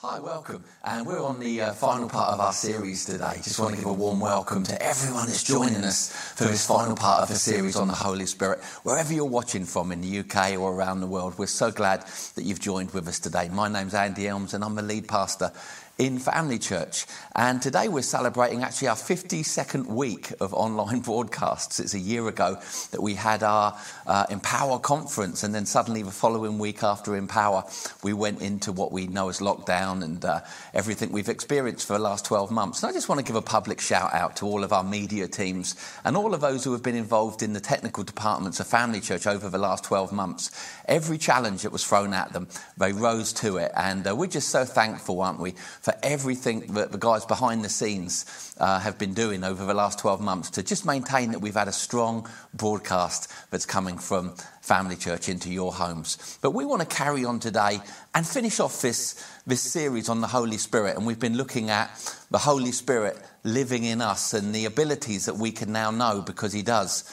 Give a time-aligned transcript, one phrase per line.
[0.00, 0.62] Hi, welcome.
[0.84, 3.40] And we're on the uh, final part of our series today.
[3.42, 6.94] Just want to give a warm welcome to everyone that's joining us for this final
[6.94, 8.62] part of the series on the Holy Spirit.
[8.84, 12.04] Wherever you're watching from in the UK or around the world, we're so glad
[12.36, 13.48] that you've joined with us today.
[13.48, 15.50] My name's Andy Elms and I'm the lead pastor
[15.98, 17.06] in Family Church.
[17.34, 21.80] And today we're celebrating actually our 52nd week of online broadcasts.
[21.80, 22.56] It's a year ago
[22.92, 23.76] that we had our
[24.06, 27.64] uh, Empower conference, and then suddenly the following week after Empower,
[28.04, 30.40] we went into what we know as lockdown and uh,
[30.72, 32.82] everything we've experienced for the last 12 months.
[32.82, 35.26] And I just want to give a public shout out to all of our media
[35.26, 35.74] teams
[36.04, 39.26] and all of those who have been involved in the technical departments of Family Church
[39.26, 40.52] over the last 12 months.
[40.86, 42.46] Every challenge that was thrown at them,
[42.76, 43.72] they rose to it.
[43.74, 45.54] And uh, we're just so thankful, aren't we?
[45.88, 49.98] For everything that the guys behind the scenes uh, have been doing over the last
[49.98, 54.96] 12 months to just maintain that we've had a strong broadcast that's coming from Family
[54.96, 56.38] Church into your homes.
[56.42, 57.80] But we want to carry on today
[58.14, 60.94] and finish off this, this series on the Holy Spirit.
[60.94, 61.88] And we've been looking at
[62.30, 66.52] the Holy Spirit living in us and the abilities that we can now know because
[66.52, 67.10] He does.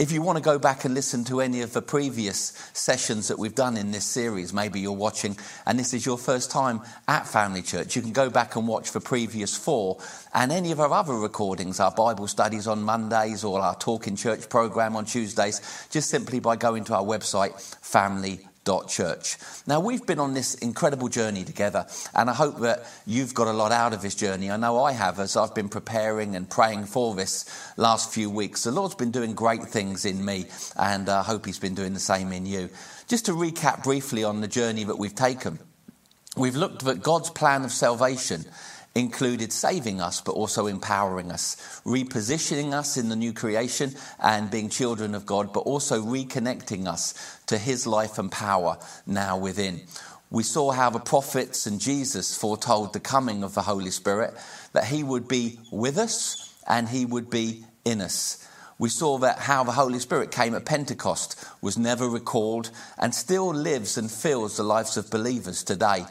[0.00, 3.38] If you want to go back and listen to any of the previous sessions that
[3.38, 7.28] we've done in this series, maybe you're watching and this is your first time at
[7.28, 9.98] Family Church, you can go back and watch the previous four
[10.32, 14.16] and any of our other recordings, our Bible studies on Mondays or our Talk in
[14.16, 19.36] Church program on Tuesdays, just simply by going to our website, family church.
[19.66, 23.52] Now, we've been on this incredible journey together, and I hope that you've got a
[23.52, 24.50] lot out of this journey.
[24.50, 28.64] I know I have as I've been preparing and praying for this last few weeks.
[28.64, 32.00] The Lord's been doing great things in me, and I hope He's been doing the
[32.00, 32.70] same in you.
[33.08, 35.58] Just to recap briefly on the journey that we've taken,
[36.36, 38.44] we've looked at God's plan of salvation
[38.94, 44.68] included saving us, but also empowering us, repositioning us in the new creation and being
[44.68, 49.80] children of God, but also reconnecting us to his life and power now within.
[50.30, 54.34] We saw how the prophets and Jesus foretold the coming of the Holy Spirit,
[54.72, 58.46] that he would be with us and he would be in us.
[58.78, 63.52] We saw that how the Holy Spirit came at Pentecost was never recalled and still
[63.52, 66.06] lives and fills the lives of believers today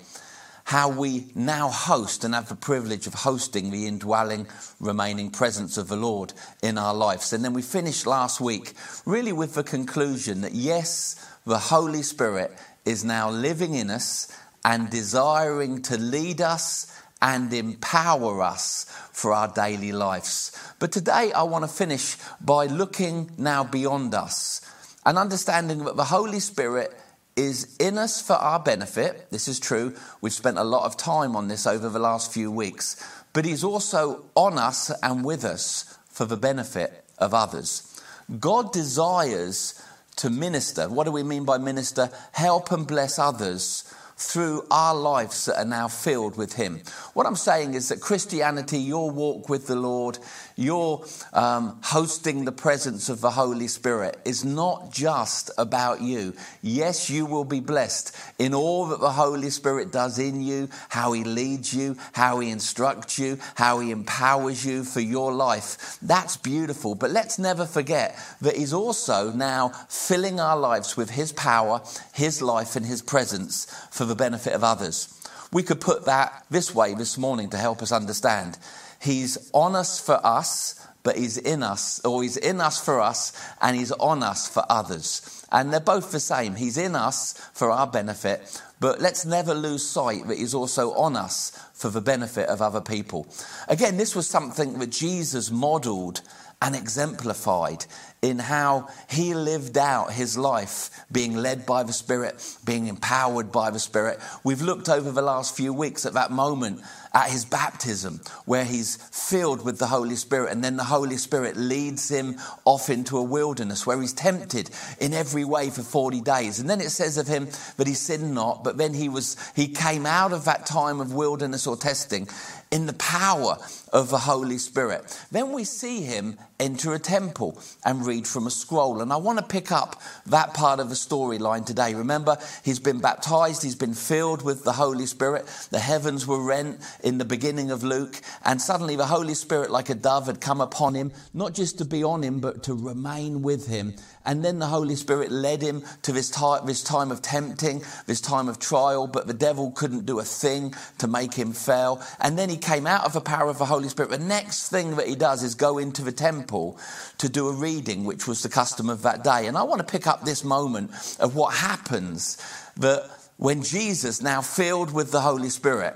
[0.69, 4.45] how we now host and have the privilege of hosting the indwelling,
[4.79, 6.31] remaining presence of the Lord
[6.61, 7.33] in our lives.
[7.33, 12.51] And then we finished last week really with the conclusion that yes, the Holy Spirit
[12.85, 14.31] is now living in us
[14.63, 16.85] and desiring to lead us
[17.19, 20.51] and empower us for our daily lives.
[20.77, 24.61] But today I want to finish by looking now beyond us
[25.03, 26.93] and understanding that the Holy Spirit
[27.39, 29.31] is in us for our benefit.
[29.31, 29.95] This is true.
[30.19, 33.01] We've spent a lot of time on this over the last few weeks.
[33.31, 38.01] But He's also on us and with us for the benefit of others.
[38.39, 39.81] God desires
[40.17, 40.89] to minister.
[40.89, 42.11] What do we mean by minister?
[42.33, 43.88] Help and bless others
[44.19, 46.81] through our lives that are now filled with Him.
[47.13, 50.19] What I'm saying is that Christianity, your walk with the Lord,
[50.57, 56.33] your um, hosting the presence of the Holy Spirit, is not just about you.
[56.61, 61.13] Yes, you will be blessed in all that the Holy Spirit does in you, how
[61.13, 65.97] He leads you, how He instructs you, how He empowers you for your life.
[66.01, 66.93] That's beautiful.
[66.93, 71.81] But let's never forget that He's also now filling our lives with His power,
[72.13, 75.15] His life, and His presence for the benefit of others.
[75.53, 78.57] We could put that this way this morning to help us understand.
[79.01, 83.31] He's on us for us, but He's in us, or He's in us for us,
[83.61, 85.45] and He's on us for others.
[85.51, 86.55] And they're both the same.
[86.55, 91.15] He's in us for our benefit, but let's never lose sight that He's also on
[91.15, 93.27] us for the benefit of other people.
[93.67, 96.21] Again, this was something that Jesus modeled
[96.61, 97.85] and exemplified
[98.21, 103.69] in how he lived out his life, being led by the Spirit, being empowered by
[103.71, 104.19] the Spirit.
[104.43, 106.81] We've looked over the last few weeks at that moment
[107.13, 111.55] at his baptism, where he's filled with the Holy Spirit, and then the Holy Spirit
[111.55, 116.59] leads him off into a wilderness where he's tempted in every way for 40 days.
[116.59, 117.47] And then it says of him
[117.77, 121.13] that he sinned not, but then he was he came out of that time of
[121.13, 122.27] wilderness or testing
[122.71, 123.57] in the power
[123.91, 125.19] of the Holy Spirit.
[125.31, 129.01] Then we see him enter a temple and read from a scroll.
[129.01, 131.93] And I want to pick up that part of the storyline today.
[131.93, 135.45] Remember, he's been baptized, he's been filled with the Holy Spirit.
[135.71, 139.89] The heavens were rent in the beginning of Luke, and suddenly the Holy Spirit, like
[139.89, 143.41] a dove, had come upon him, not just to be on him, but to remain
[143.41, 143.95] with him.
[144.25, 148.21] And then the Holy Spirit led him to this time, this time of tempting, this
[148.21, 152.03] time of trial, but the devil couldn't do a thing to make him fail.
[152.19, 154.11] And then he came out of the power of the Holy Spirit.
[154.11, 156.77] The next thing that he does is go into the temple
[157.19, 159.47] to do a reading, which was the custom of that day.
[159.47, 160.91] And I want to pick up this moment
[161.21, 162.37] of what happens
[162.77, 165.95] that when Jesus, now filled with the Holy Spirit,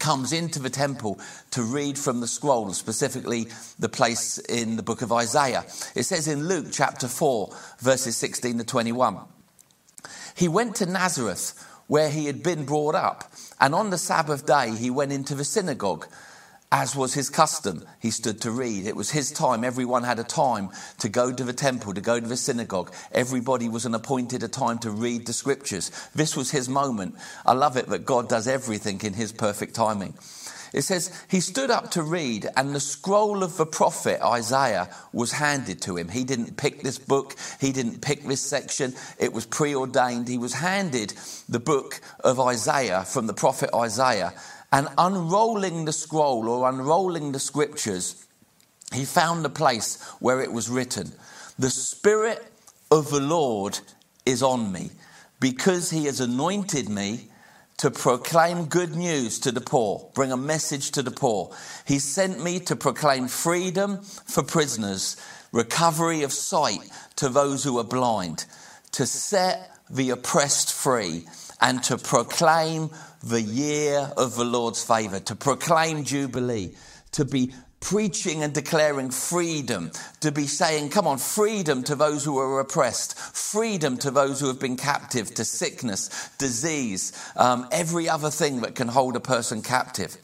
[0.00, 1.20] comes into the temple
[1.52, 3.46] to read from the scroll, specifically
[3.78, 5.64] the place in the book of Isaiah.
[5.94, 9.18] It says in Luke chapter 4, verses 16 to 21.
[10.34, 14.74] He went to Nazareth, where he had been brought up, and on the Sabbath day
[14.74, 16.06] he went into the synagogue
[16.72, 18.86] as was his custom, he stood to read.
[18.86, 19.62] It was his time.
[19.62, 22.92] Everyone had a time to go to the temple, to go to the synagogue.
[23.12, 25.90] Everybody was an appointed a time to read the scriptures.
[26.14, 27.14] This was his moment.
[27.44, 30.14] I love it that God does everything in his perfect timing.
[30.72, 35.32] It says, He stood up to read, and the scroll of the prophet Isaiah was
[35.32, 36.08] handed to him.
[36.08, 38.94] He didn't pick this book, he didn't pick this section.
[39.18, 40.28] It was preordained.
[40.28, 41.14] He was handed
[41.48, 44.34] the book of Isaiah from the prophet Isaiah
[44.72, 48.26] and unrolling the scroll or unrolling the scriptures,
[48.92, 51.12] he found the place where it was written
[51.58, 52.44] The Spirit
[52.90, 53.78] of the Lord
[54.24, 54.90] is on me
[55.40, 57.28] because he has anointed me
[57.78, 61.54] to proclaim good news to the poor, bring a message to the poor.
[61.86, 65.16] He sent me to proclaim freedom for prisoners,
[65.52, 66.80] recovery of sight
[67.16, 68.46] to those who are blind,
[68.92, 71.26] to set the oppressed free,
[71.60, 72.90] and to proclaim
[73.28, 76.74] the year of the Lord's favor, to proclaim Jubilee,
[77.12, 79.90] to be preaching and declaring freedom,
[80.20, 84.48] to be saying, come on, freedom to those who are oppressed, freedom to those who
[84.48, 89.62] have been captive to sickness, disease, um, every other thing that can hold a person
[89.62, 90.16] captive.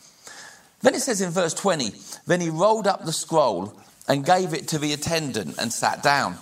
[0.80, 1.92] Then it says in verse 20,
[2.26, 3.72] then he rolled up the scroll
[4.08, 6.36] and gave it to the attendant and sat down.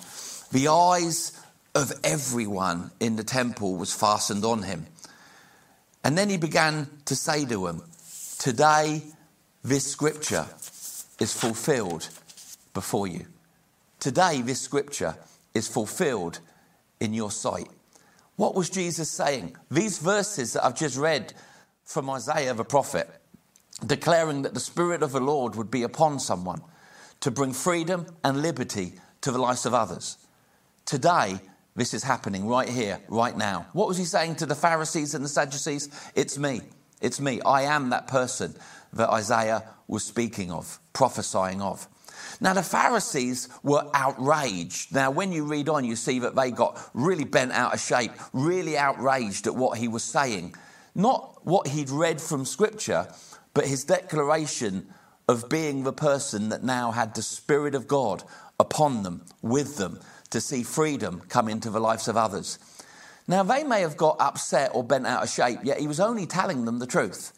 [0.53, 1.39] The eyes
[1.75, 4.87] of everyone in the temple was fastened on him.
[6.03, 7.83] And then he began to say to them,
[8.39, 9.03] Today,
[9.63, 10.47] this scripture
[11.19, 12.09] is fulfilled
[12.73, 13.27] before you.
[13.99, 15.17] Today, this scripture
[15.53, 16.41] is fulfilled
[17.01, 17.69] in your sight.
[18.37, 19.57] What was Jesus saying?
[19.71, 21.35] These verses that I've just read
[21.85, 23.11] from Isaiah the prophet,
[23.85, 26.63] declaring that the Spirit of the Lord would be upon someone
[27.21, 30.17] to bring freedom and liberty to the lives of others.
[30.87, 31.41] Today,
[31.81, 33.67] this is happening right here, right now.
[33.73, 35.89] What was he saying to the Pharisees and the Sadducees?
[36.15, 36.61] It's me.
[37.01, 37.41] It's me.
[37.41, 38.55] I am that person
[38.93, 41.89] that Isaiah was speaking of, prophesying of.
[42.41, 44.95] Now, the Pharisees were outraged.
[44.95, 48.13] Now, when you read on, you see that they got really bent out of shape,
[48.33, 50.55] really outraged at what he was saying.
[50.95, 53.09] Not what he'd read from Scripture,
[53.55, 54.93] but his declaration
[55.29, 58.23] of being the person that now had the Spirit of God
[58.59, 60.01] upon them, with them,
[60.31, 62.59] to see freedom come into the lives of others.
[63.27, 66.27] Now, they may have got upset or bent out of shape, yet he was only
[66.27, 67.33] telling them the truth.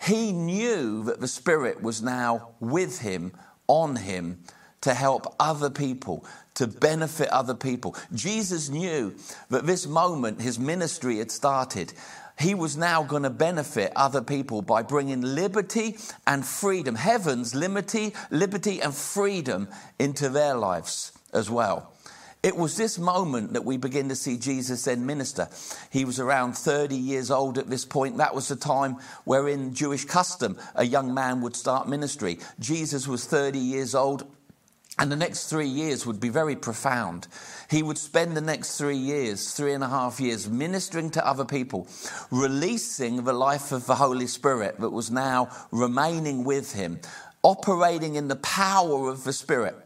[0.00, 3.32] He knew that the Spirit was now with him,
[3.66, 4.42] on him,
[4.80, 7.96] to help other people, to benefit other people.
[8.12, 9.14] Jesus knew
[9.50, 11.92] that this moment his ministry had started.
[12.38, 15.96] He was now going to benefit other people by bringing liberty
[16.26, 21.95] and freedom, heaven's liberty, liberty and freedom into their lives as well.
[22.46, 25.48] It was this moment that we begin to see Jesus then minister.
[25.90, 28.18] He was around 30 years old at this point.
[28.18, 32.38] That was the time where, in Jewish custom, a young man would start ministry.
[32.60, 34.32] Jesus was 30 years old.
[34.96, 37.26] And the next three years would be very profound.
[37.68, 41.44] He would spend the next three years, three and a half years, ministering to other
[41.44, 41.88] people,
[42.30, 47.00] releasing the life of the Holy Spirit that was now remaining with him,
[47.42, 49.85] operating in the power of the Spirit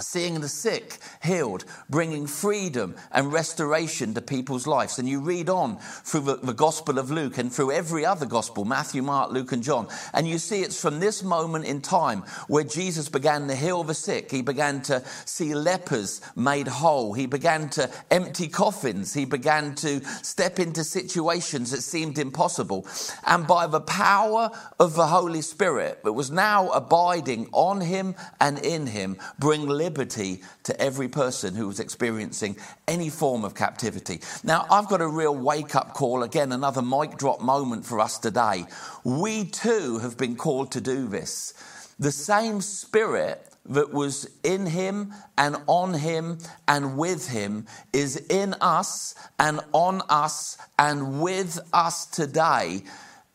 [0.00, 4.98] seeing the sick healed, bringing freedom and restoration to people's lives.
[4.98, 8.64] And you read on through the, the, Gospel of Luke and through every other Gospel
[8.64, 9.88] Matthew, Mark, Luke, and John.
[10.14, 13.92] And you see it's from this moment in time where Jesus began to heal the
[13.92, 14.30] sick.
[14.30, 17.12] He began to see lepers made whole.
[17.12, 19.12] He began to empty coffins.
[19.12, 22.86] He began to step into situations that seemed impossible.
[23.26, 28.58] And by the power of the Holy Spirit that was now abiding on him and
[28.58, 34.20] in him, bring liberty to every person who was experiencing any form of captivity.
[34.44, 38.18] Now, I've got a real wake up call, again, another mic drop moment for us
[38.18, 38.64] today.
[39.04, 41.54] We too have been called to do this.
[41.98, 48.54] The same spirit that was in him and on him and with him is in
[48.60, 52.82] us and on us and with us today.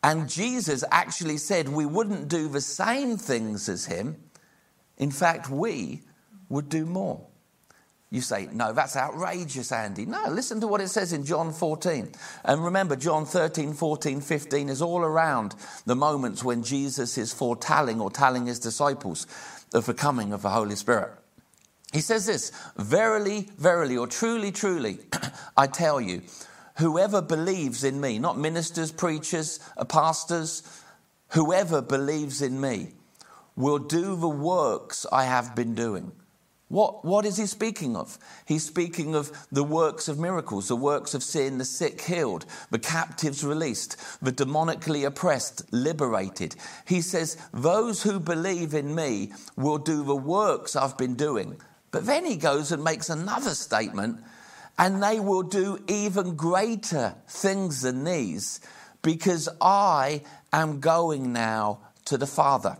[0.02, 4.16] And Jesus actually said we wouldn't do the same things as him.
[4.98, 6.02] In fact, we
[6.48, 7.26] would do more.
[8.10, 10.06] You say, no, that's outrageous, Andy.
[10.06, 12.10] No, listen to what it says in John 14.
[12.44, 18.00] And remember, John 13, 14, 15 is all around the moments when Jesus is foretelling
[18.00, 19.26] or telling his disciples
[19.74, 21.12] of the coming of the Holy Spirit.
[21.92, 25.00] He says this Verily, verily, or truly, truly,
[25.56, 26.22] I tell you,
[26.78, 30.62] whoever believes in me, not ministers, preachers, uh, pastors,
[31.32, 32.92] whoever believes in me
[33.54, 36.12] will do the works I have been doing.
[36.68, 38.18] What, what is he speaking of?
[38.44, 42.78] He's speaking of the works of miracles, the works of seeing the sick healed, the
[42.78, 46.56] captives released, the demonically oppressed liberated.
[46.86, 51.58] He says, Those who believe in me will do the works I've been doing.
[51.90, 54.20] But then he goes and makes another statement,
[54.76, 58.60] and they will do even greater things than these
[59.00, 60.22] because I
[60.52, 62.76] am going now to the Father.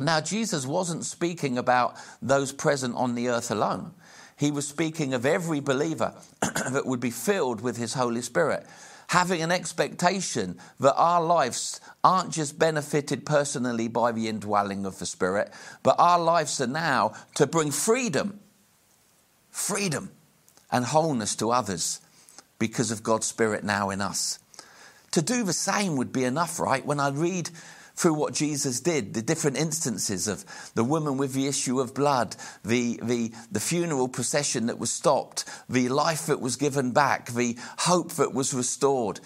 [0.00, 3.94] Now, Jesus wasn't speaking about those present on the earth alone.
[4.38, 8.66] He was speaking of every believer that would be filled with His Holy Spirit,
[9.08, 15.06] having an expectation that our lives aren't just benefited personally by the indwelling of the
[15.06, 18.40] Spirit, but our lives are now to bring freedom,
[19.50, 20.10] freedom,
[20.70, 22.00] and wholeness to others
[22.58, 24.38] because of God's Spirit now in us.
[25.12, 26.84] To do the same would be enough, right?
[26.84, 27.50] When I read
[27.94, 30.44] through what Jesus did, the different instances of
[30.74, 35.44] the woman with the issue of blood, the, the, the funeral procession that was stopped,
[35.68, 39.20] the life that was given back, the hope that was restored.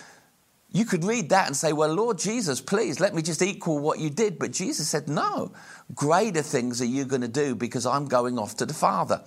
[0.73, 3.99] You could read that and say, Well, Lord Jesus, please let me just equal what
[3.99, 4.39] you did.
[4.39, 5.53] But Jesus said, No,
[5.95, 9.23] greater things are you going to do because I'm going off to the Father.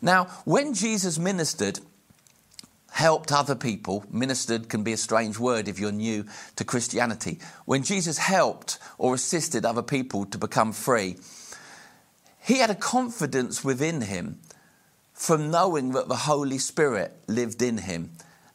[0.00, 1.80] Now, when Jesus ministered,
[2.90, 6.24] helped other people, ministered can be a strange word if you're new
[6.56, 7.38] to Christianity.
[7.64, 11.16] When Jesus helped or assisted other people to become free,
[12.40, 14.40] he had a confidence within him
[15.12, 18.12] from knowing that the Holy Spirit lived in him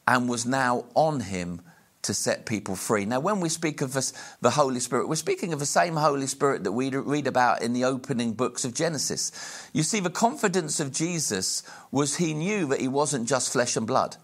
[0.07, 1.61] and was now on him
[2.03, 3.05] to set people free.
[3.05, 6.63] Now, when we speak of the Holy Spirit, we're speaking of the same Holy Spirit
[6.63, 9.31] that we read about in the opening books of Genesis.
[9.73, 13.87] You see, the confidence of Jesus was he knew that he wasn't just flesh and
[13.87, 14.17] blood.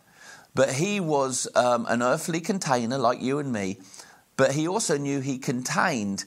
[0.55, 3.79] But he was um, an earthly container like you and me,
[4.35, 6.25] but he also knew he contained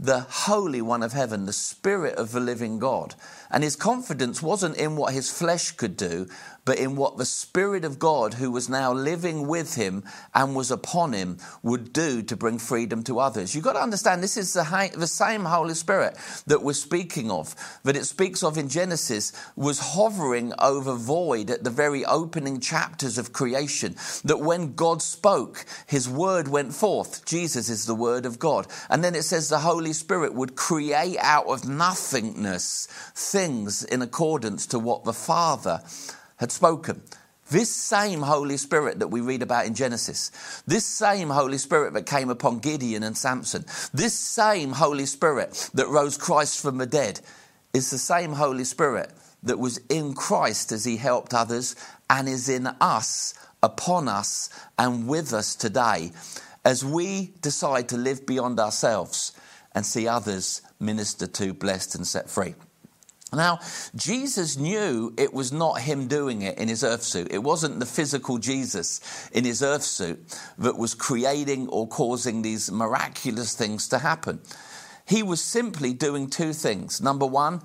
[0.00, 3.14] the Holy One of Heaven, the Spirit of the living God.
[3.50, 6.28] And his confidence wasn't in what his flesh could do,
[6.68, 10.70] but in what the Spirit of God, who was now living with him and was
[10.70, 13.54] upon him, would do to bring freedom to others.
[13.54, 17.56] You've got to understand this is the, the same Holy Spirit that we're speaking of,
[17.84, 23.16] that it speaks of in Genesis, was hovering over void at the very opening chapters
[23.16, 23.96] of creation.
[24.24, 27.24] That when God spoke, his word went forth.
[27.24, 28.66] Jesus is the word of God.
[28.90, 34.66] And then it says the Holy Spirit would create out of nothingness things in accordance
[34.66, 35.80] to what the Father
[36.38, 37.02] had spoken.
[37.50, 42.04] This same Holy Spirit that we read about in Genesis, this same Holy Spirit that
[42.04, 43.64] came upon Gideon and Samson,
[43.94, 47.20] this same Holy Spirit that rose Christ from the dead,
[47.72, 49.10] is the same Holy Spirit
[49.42, 51.76] that was in Christ as he helped others
[52.10, 56.12] and is in us, upon us, and with us today
[56.64, 59.32] as we decide to live beyond ourselves
[59.74, 62.54] and see others ministered to, blessed, and set free.
[63.32, 63.58] Now,
[63.94, 67.28] Jesus knew it was not him doing it in his earth suit.
[67.30, 69.00] It wasn't the physical Jesus
[69.32, 70.18] in his earth suit
[70.56, 74.40] that was creating or causing these miraculous things to happen.
[75.06, 77.02] He was simply doing two things.
[77.02, 77.60] Number one,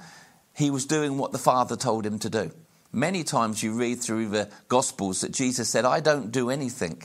[0.54, 2.52] he was doing what the Father told him to do.
[2.92, 7.02] Many times you read through the Gospels that Jesus said, I don't do anything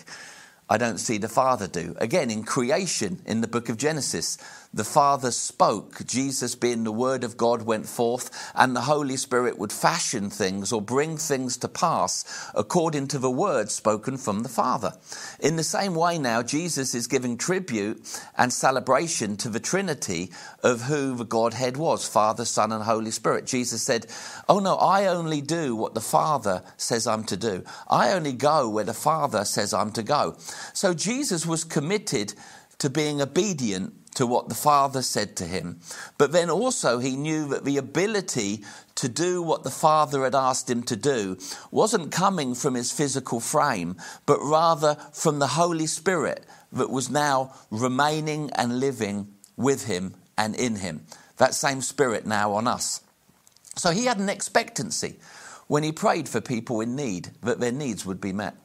[0.70, 1.94] I don't see the Father do.
[1.98, 4.36] Again, in creation, in the book of Genesis,
[4.72, 6.04] the Father spoke.
[6.06, 10.72] Jesus, being the Word of God, went forth, and the Holy Spirit would fashion things
[10.72, 14.92] or bring things to pass according to the word spoken from the Father.
[15.40, 20.30] In the same way, now, Jesus is giving tribute and celebration to the Trinity
[20.62, 23.46] of who the Godhead was Father, Son, and Holy Spirit.
[23.46, 24.06] Jesus said,
[24.48, 27.64] Oh no, I only do what the Father says I'm to do.
[27.88, 30.36] I only go where the Father says I'm to go.
[30.72, 32.34] So Jesus was committed
[32.78, 35.80] to being obedient to what the Father said to him.
[36.16, 38.64] But then also, he knew that the ability
[38.96, 41.38] to do what the Father had asked him to do
[41.70, 43.96] wasn't coming from his physical frame,
[44.26, 50.56] but rather from the Holy Spirit that was now remaining and living with him and
[50.56, 51.06] in him.
[51.36, 53.00] That same Spirit now on us.
[53.76, 55.20] So he had an expectancy
[55.68, 58.56] when he prayed for people in need that their needs would be met.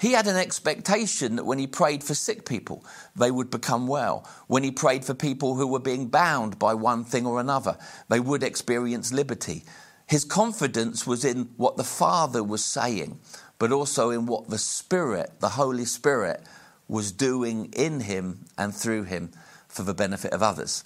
[0.00, 2.82] He had an expectation that when he prayed for sick people,
[3.14, 4.26] they would become well.
[4.46, 7.76] When he prayed for people who were being bound by one thing or another,
[8.08, 9.62] they would experience liberty.
[10.06, 13.20] His confidence was in what the Father was saying,
[13.58, 16.42] but also in what the Spirit, the Holy Spirit,
[16.88, 19.30] was doing in him and through him
[19.68, 20.82] for the benefit of others.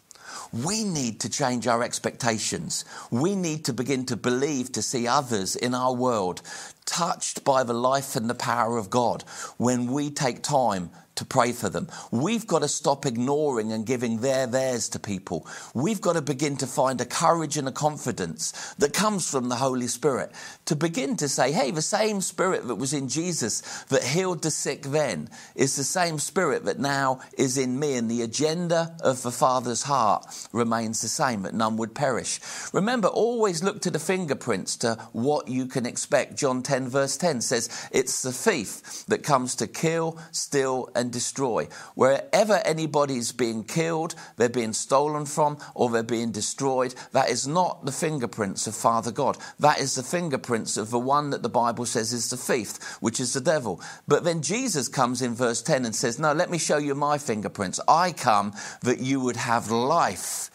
[0.53, 2.85] We need to change our expectations.
[3.11, 6.43] We need to begin to believe to see others in our world
[6.87, 9.25] touched by the life and the power of God.
[9.57, 11.89] When we take time to pray for them.
[12.11, 15.47] We've got to stop ignoring and giving their theirs to people.
[15.75, 19.57] We've got to begin to find a courage and a confidence that comes from the
[19.57, 20.33] Holy Spirit
[20.67, 24.51] to begin to say, hey, the same spirit that was in Jesus that healed the
[24.51, 29.23] sick then is the same spirit that now is in me, and the agenda of
[29.23, 32.41] the Father's heart remains the same, that none would perish.
[32.73, 36.37] Remember, always look to the fingerprints to what you can expect.
[36.37, 41.69] John 10, verse 10 says, It's the thief that comes to kill, steal, and destroy.
[41.95, 47.85] Wherever anybody's being killed, they're being stolen from, or they're being destroyed, that is not
[47.85, 49.39] the fingerprints of Father God.
[49.59, 53.21] That is the fingerprints of the one that the Bible says is the thief, which
[53.21, 53.81] is the devil.
[54.07, 57.19] But then Jesus comes in verse 10 and says, No, let me show you my
[57.19, 57.81] fingerprints.
[57.89, 60.51] I come that you would have life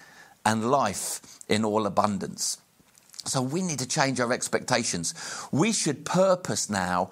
[0.46, 2.58] and life in all abundance.
[3.25, 5.13] So we need to change our expectations.
[5.51, 7.12] We should purpose now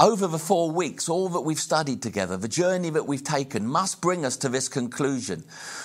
[0.00, 4.00] over the four weeks, all that we've studied together, the journey that we've taken must
[4.00, 5.42] bring us to this conclusion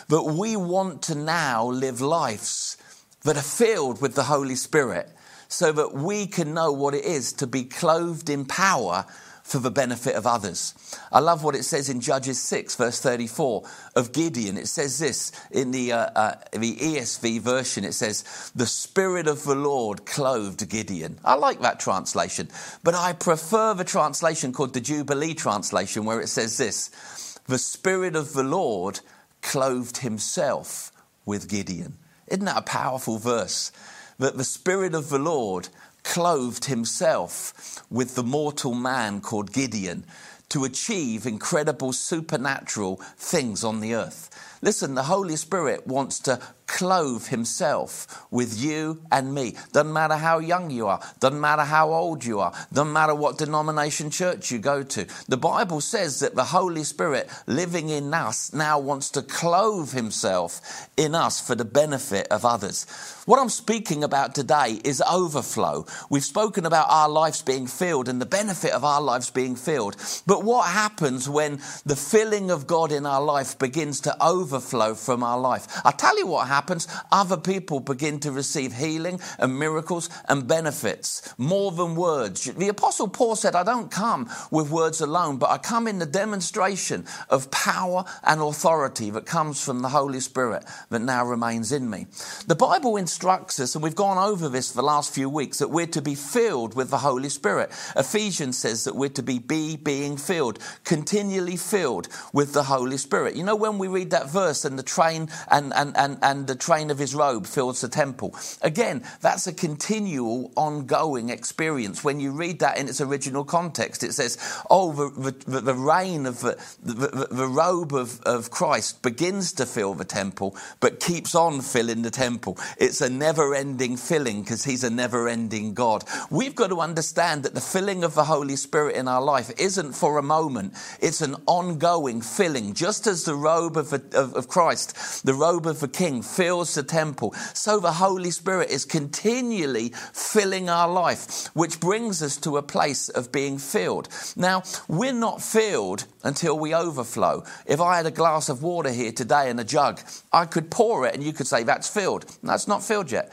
[0.08, 2.78] that we want to now live lives
[3.24, 5.10] that are filled with the Holy Spirit
[5.48, 9.06] so that we can know what it is to be clothed in power
[9.44, 10.74] for the benefit of others.
[11.12, 13.64] I love what it says in Judges 6, verse 34
[13.96, 14.58] of Gideon.
[14.58, 19.44] It says this in the, uh, uh, the ESV version it says, The Spirit of
[19.44, 21.20] the Lord clothed Gideon.
[21.26, 22.48] I like that translation,
[22.84, 28.16] but I prefer the translation called the Jubilee translation, where it says this The Spirit
[28.16, 29.02] of the Lord
[29.42, 30.92] clothed himself
[31.26, 31.98] with Gideon.
[32.28, 33.74] Isn't that a powerful verse?
[34.20, 35.68] That the Spirit of the Lord
[36.04, 40.06] clothed himself with the mortal man called Gideon
[40.50, 44.53] to achieve incredible supernatural things on the earth.
[44.64, 49.56] Listen, the Holy Spirit wants to clothe himself with you and me.
[49.74, 53.38] Doesn't matter how young you are, doesn't matter how old you are, doesn't matter what
[53.38, 55.06] denomination church you go to.
[55.28, 60.90] The Bible says that the Holy Spirit living in us now wants to clothe himself
[60.96, 62.86] in us for the benefit of others.
[63.26, 65.86] What I'm speaking about today is overflow.
[66.10, 69.96] We've spoken about our lives being filled and the benefit of our lives being filled.
[70.26, 75.24] But what happens when the filling of God in our life begins to overflow from
[75.24, 75.68] our life?
[75.86, 76.88] I'll tell you what happens.
[77.12, 82.46] Other people begin to receive healing and miracles and benefits more than words.
[82.46, 86.06] The Apostle Paul said, I don't come with words alone, but I come in the
[86.06, 91.90] demonstration of power and authority that comes from the Holy Spirit that now remains in
[91.90, 92.08] me.
[92.48, 95.88] The Bible instructs us, and we've gone over this the last few weeks, that we're
[95.88, 97.72] to be filled with the Holy Spirit.
[97.96, 103.36] Ephesians says that we're to be, be being filled, continually filled with the Holy Spirit.
[103.36, 106.56] You know, when we read that verse and the train and, and, and, and the
[106.56, 112.04] train of his robe fills the temple, again, that's a continual, ongoing experience.
[112.04, 114.38] When you read that in its original context, it says,
[114.70, 119.66] oh, the, the, the reign of the, the, the robe of, of Christ begins to
[119.66, 122.58] fill the temple, but keeps on filling the temple.
[122.78, 126.04] It's a never ending filling because He's a never ending God.
[126.30, 129.94] We've got to understand that the filling of the Holy Spirit in our life isn't
[129.94, 132.74] for a moment, it's an ongoing filling.
[132.74, 136.84] Just as the robe of, of, of Christ, the robe of the King, fills the
[136.84, 142.64] temple, so the Holy Spirit is continually filling our life, which brings us to a
[142.64, 144.10] place of being filled.
[144.36, 147.44] Now, we're not filled until we overflow.
[147.66, 151.06] If I had a glass of water here today in a jug, I could pour
[151.06, 152.26] it and you could say, That's filled.
[152.44, 153.32] That's not filled yet.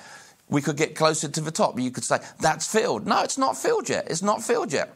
[0.49, 1.79] We could get closer to the top.
[1.79, 3.07] You could say, That's filled.
[3.07, 4.11] No, it's not filled yet.
[4.11, 4.95] It's not filled yet.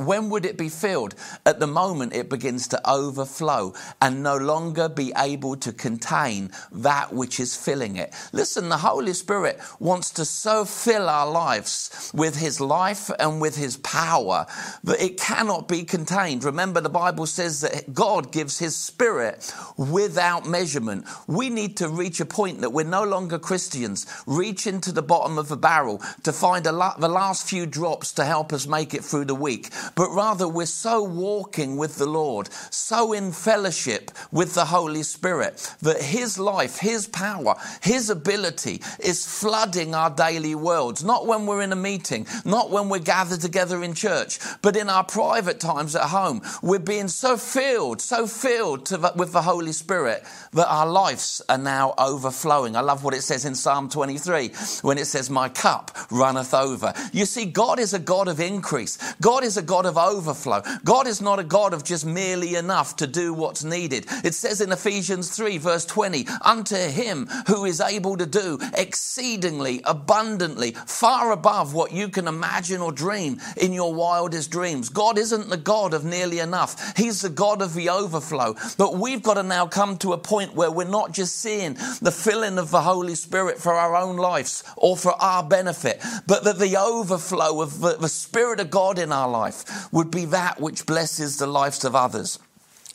[0.00, 1.14] When would it be filled?
[1.44, 7.12] At the moment it begins to overflow and no longer be able to contain that
[7.12, 8.14] which is filling it.
[8.32, 13.56] Listen, the Holy Spirit wants to so fill our lives with His life and with
[13.56, 14.46] His power
[14.84, 16.44] that it cannot be contained.
[16.44, 21.06] Remember, the Bible says that God gives His Spirit without measurement.
[21.26, 25.36] We need to reach a point that we're no longer Christians, reach into the bottom
[25.36, 29.04] of the barrel to find la- the last few drops to help us make it
[29.04, 34.54] through the week but rather we're so walking with the Lord, so in fellowship with
[34.54, 41.04] the Holy Spirit that His life, His power, His ability is flooding our daily worlds.
[41.04, 44.88] Not when we're in a meeting, not when we're gathered together in church, but in
[44.88, 46.42] our private times at home.
[46.62, 51.58] We're being so filled, so filled the, with the Holy Spirit that our lives are
[51.58, 52.76] now overflowing.
[52.76, 54.50] I love what it says in Psalm 23
[54.82, 56.92] when it says, My cup runneth over.
[57.12, 58.98] You see, God is a God of increase.
[59.20, 60.62] God is a God of overflow.
[60.84, 64.04] God is not a God of just merely enough to do what's needed.
[64.24, 69.80] It says in Ephesians 3, verse 20, unto him who is able to do exceedingly
[69.84, 74.88] abundantly, far above what you can imagine or dream in your wildest dreams.
[74.88, 78.56] God isn't the God of nearly enough, He's the God of the overflow.
[78.76, 82.10] But we've got to now come to a point where we're not just seeing the
[82.12, 86.58] filling of the Holy Spirit for our own lives or for our benefit, but that
[86.58, 89.59] the overflow of the, Spirit of God in our life
[89.92, 92.38] would be that which blesses the lives of others.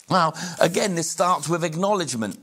[0.08, 2.38] Now, again, this starts with acknowledgement.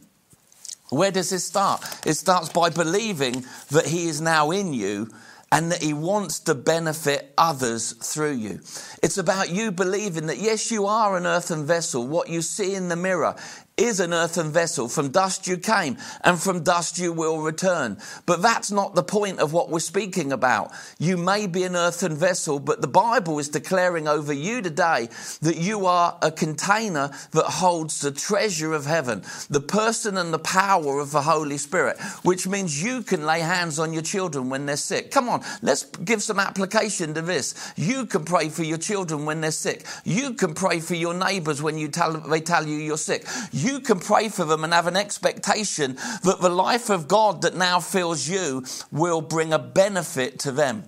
[0.89, 1.83] Where does this start?
[2.05, 5.09] It starts by believing that He is now in you
[5.51, 8.59] and that He wants to benefit others through you.
[9.01, 12.05] It's about you believing that, yes, you are an earthen vessel.
[12.05, 13.36] What you see in the mirror
[13.77, 14.88] is an earthen vessel.
[14.88, 17.97] From dust you came, and from dust you will return.
[18.25, 20.71] But that's not the point of what we're speaking about.
[20.99, 25.09] You may be an earthen vessel, but the Bible is declaring over you today
[25.41, 30.39] that you are a container that holds the treasure of heaven, the person and the
[30.39, 34.67] power of the Holy Spirit, which means you can lay hands on your children when
[34.67, 35.09] they're sick.
[35.09, 37.73] Come on, let's give some application to this.
[37.75, 39.86] You can pray for your children when they're sick.
[40.03, 43.25] You can pray for your neighbors when you tell, they tell you you're sick
[43.63, 47.56] you can pray for them and have an expectation that the life of God that
[47.56, 50.84] now fills you will bring a benefit to them.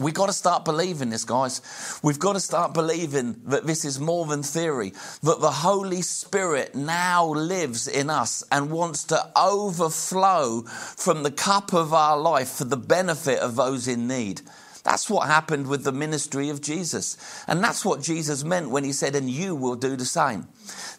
[0.00, 1.60] We've got to start believing this, guys.
[2.02, 6.74] We've got to start believing that this is more than theory, that the Holy Spirit
[6.74, 12.64] now lives in us and wants to overflow from the cup of our life for
[12.64, 14.40] the benefit of those in need.
[14.84, 17.16] That's what happened with the ministry of Jesus.
[17.46, 20.48] And that's what Jesus meant when he said, and you will do the same.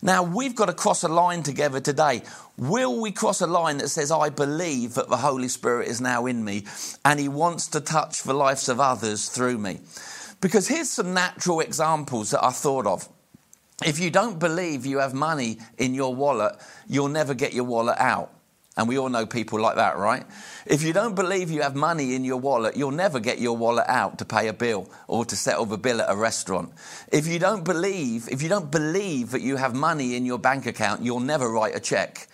[0.02, 2.24] Now, we've got to cross a line together today.
[2.58, 6.28] Will we cross a line that says, I believe that the Holy Spirit is now
[6.28, 6.66] in me
[7.04, 9.82] and he wants to touch the lives of others through me?
[10.40, 13.10] Because here's some natural examples that I thought of.
[13.86, 16.56] If you don't believe you have money in your wallet,
[16.88, 18.32] you'll never get your wallet out.
[18.76, 20.26] And we all know people like that, right?
[20.66, 23.86] If you don't believe you have money in your wallet, you'll never get your wallet
[23.88, 26.72] out to pay a bill or to settle the bill at a restaurant.
[27.12, 30.66] If you don't believe, if you don't believe that you have money in your bank
[30.66, 32.28] account, you'll never write a check.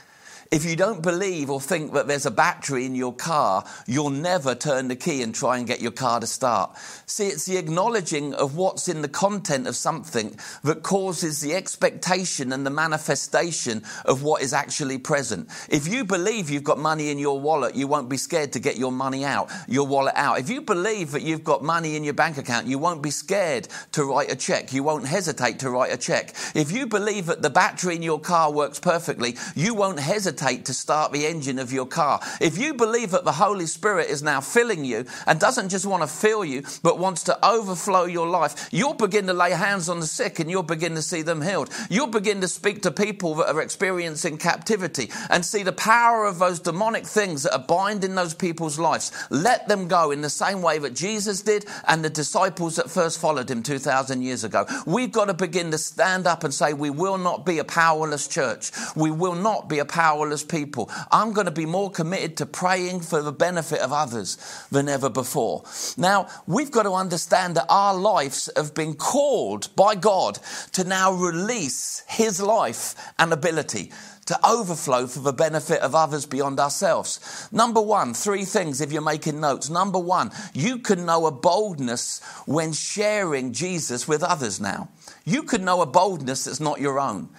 [0.51, 4.55] If you don't believe or think that there's a battery in your car, you'll never
[4.55, 6.75] turn the key and try and get your car to start.
[7.05, 12.51] See, it's the acknowledging of what's in the content of something that causes the expectation
[12.51, 15.49] and the manifestation of what is actually present.
[15.69, 18.75] If you believe you've got money in your wallet, you won't be scared to get
[18.75, 20.39] your money out, your wallet out.
[20.39, 23.67] If you believe that you've got money in your bank account, you won't be scared
[23.91, 24.73] to write a check.
[24.73, 26.33] You won't hesitate to write a check.
[26.55, 30.65] If you believe that the battery in your car works perfectly, you won't hesitate hesitate
[30.65, 32.19] to start the engine of your car.
[32.41, 36.03] If you believe that the Holy Spirit is now filling you and doesn't just want
[36.03, 39.99] to fill you, but wants to overflow your life, you'll begin to lay hands on
[39.99, 41.69] the sick and you'll begin to see them healed.
[41.89, 46.39] You'll begin to speak to people that are experiencing captivity and see the power of
[46.39, 49.11] those demonic things that are binding those people's lives.
[49.29, 53.19] Let them go in the same way that Jesus did and the disciples that first
[53.19, 54.65] followed him 2,000 years ago.
[54.85, 58.27] We've got to begin to stand up and say, We will not be a powerless
[58.27, 58.71] church.
[58.95, 60.89] We will not be a powerless powerless people.
[61.11, 64.37] I'm going to be more committed to praying for the benefit of others
[64.71, 65.63] than ever before.
[65.97, 70.39] Now, we've got to understand that our lives have been called by God
[70.73, 73.91] to now release His life and ability
[74.27, 77.49] to overflow for the benefit of others beyond ourselves.
[77.51, 79.71] Number one, three things if you're making notes.
[79.71, 84.89] Number one, you can know a boldness when sharing Jesus with others now.
[85.25, 87.29] You can know a boldness that's not your own.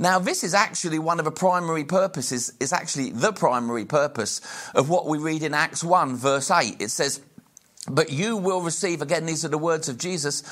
[0.00, 4.40] Now, this is actually one of the primary purposes, is actually the primary purpose
[4.74, 6.76] of what we read in Acts 1, verse 8.
[6.80, 7.20] It says,
[7.86, 10.42] But you will receive, again, these are the words of Jesus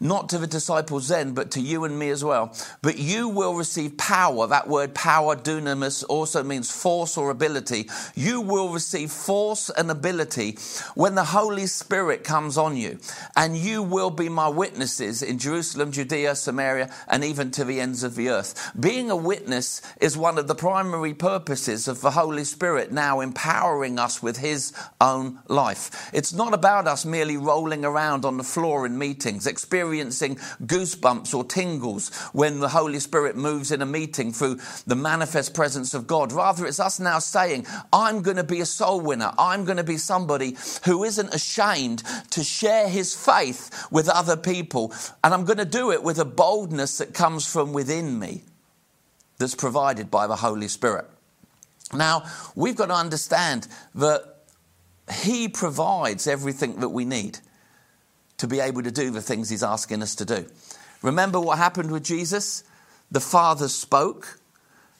[0.00, 2.54] not to the disciples then, but to you and me as well.
[2.82, 4.46] But you will receive power.
[4.46, 7.88] That word power, dunamis, also means force or ability.
[8.14, 10.58] You will receive force and ability
[10.94, 12.98] when the Holy Spirit comes on you.
[13.36, 18.02] And you will be my witnesses in Jerusalem, Judea, Samaria, and even to the ends
[18.02, 18.72] of the earth.
[18.78, 23.98] Being a witness is one of the primary purposes of the Holy Spirit now empowering
[23.98, 26.10] us with His own life.
[26.12, 30.34] It's not about us merely rolling around on the floor in meetings, experiencing experiencing
[30.66, 35.94] goosebumps or tingles when the Holy Spirit moves in a meeting through the manifest presence
[35.94, 36.32] of God.
[36.32, 39.32] Rather, it's us now saying, I'm going to be a soul winner.
[39.38, 44.92] I'm going to be somebody who isn't ashamed to share his faith with other people.
[45.22, 48.42] And I'm going to do it with a boldness that comes from within me
[49.38, 51.06] that's provided by the Holy Spirit.
[51.94, 52.24] Now,
[52.56, 54.22] we've got to understand that
[55.22, 57.38] He provides everything that we need.
[58.38, 60.46] To be able to do the things He's asking us to do.
[61.02, 62.64] Remember what happened with Jesus?
[63.10, 64.40] The Father spoke,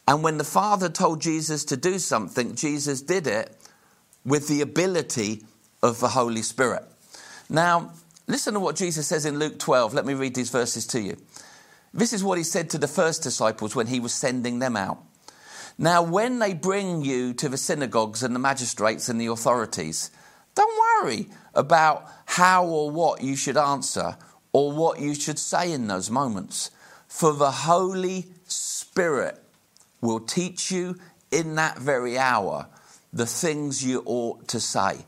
[0.07, 3.57] and when the Father told Jesus to do something, Jesus did it
[4.25, 5.44] with the ability
[5.83, 6.85] of the Holy Spirit.
[7.49, 7.92] Now,
[8.27, 9.94] listen to what Jesus says in Luke 12.
[9.94, 11.16] Let me read these verses to you.
[11.92, 14.99] This is what he said to the first disciples when he was sending them out.
[15.79, 20.11] Now, when they bring you to the synagogues and the magistrates and the authorities,
[20.57, 24.16] don't worry about how or what you should answer
[24.53, 26.71] or what you should say in those moments.
[27.07, 29.40] For the Holy Spirit
[30.01, 30.99] will teach you
[31.31, 32.66] in that very hour
[33.12, 35.05] the things you ought to say.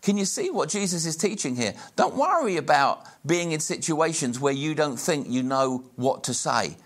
[0.00, 1.74] Can you see what Jesus is teaching here?
[1.96, 6.76] Don't worry about being in situations where you don't think you know what to say.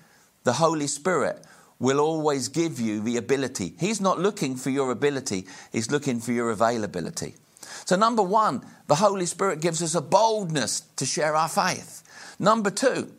[0.45, 1.45] The Holy Spirit
[1.79, 3.75] will always give you the ability.
[3.79, 7.35] He's not looking for your ability, He's looking for your availability.
[7.85, 12.03] So, number one, the Holy Spirit gives us a boldness to share our faith.
[12.38, 13.12] Number two,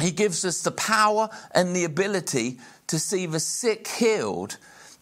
[0.00, 4.56] He gives us the power and the ability to see the sick healed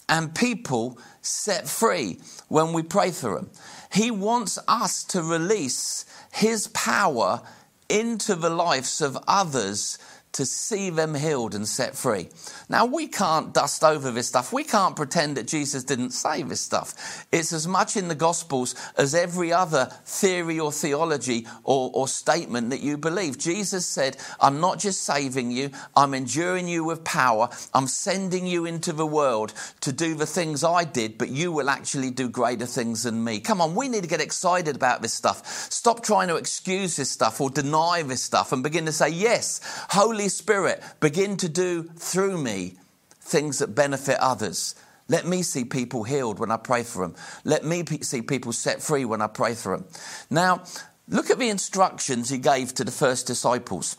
[0.09, 3.51] and people set free when we pray for them.
[3.93, 7.43] He wants us to release His power
[7.89, 9.99] into the lives of others
[10.37, 12.29] to see them healed and set free.
[12.69, 14.53] Now, we can't dust over this stuff.
[14.53, 17.27] We can't pretend that Jesus didn't say this stuff.
[17.33, 22.69] It's as much in the Gospels as every other theory or theology or, or statement
[22.69, 23.39] that you believe.
[23.39, 28.67] Jesus said, I'm not just saving you, I'm enduring you with power, I'm sending you
[28.67, 32.67] into the world to do the things I did, but you will actually do greater
[32.67, 33.41] things than me.
[33.41, 35.47] Come on, we need to get excited about this stuff.
[35.73, 39.61] Stop trying to excuse this stuff or deny this stuff and begin to say, Yes,
[39.89, 42.75] Holy Holy Spirit, begin to do through me
[43.21, 44.75] things that benefit others.
[45.07, 47.15] Let me see people healed when I pray for them.
[47.45, 49.87] Let me see people set free when I pray for them.
[50.29, 50.65] Now,
[51.09, 53.99] look at the instructions he gave to the first disciples.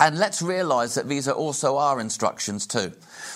[0.00, 2.92] And let's realize that these are also our instructions too.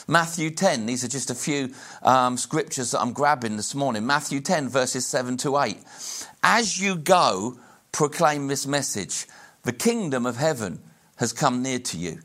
[0.09, 4.07] Matthew 10, these are just a few um, scriptures that I'm grabbing this morning.
[4.07, 5.77] Matthew 10, verses 7 to 8.
[6.43, 7.59] As you go,
[7.93, 9.27] proclaim this message
[9.65, 10.81] the kingdom of heaven
[11.17, 12.21] has come near to you.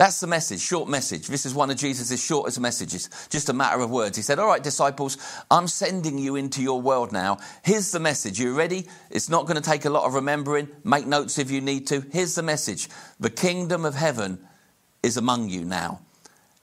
[0.00, 1.26] That's the message, short message.
[1.26, 4.16] This is one of Jesus' shortest messages, just a matter of words.
[4.16, 5.18] He said, All right, disciples,
[5.50, 7.36] I'm sending you into your world now.
[7.62, 8.40] Here's the message.
[8.40, 8.86] You ready?
[9.10, 10.68] It's not going to take a lot of remembering.
[10.84, 12.02] Make notes if you need to.
[12.12, 14.38] Here's the message The kingdom of heaven
[15.02, 16.00] is among you now.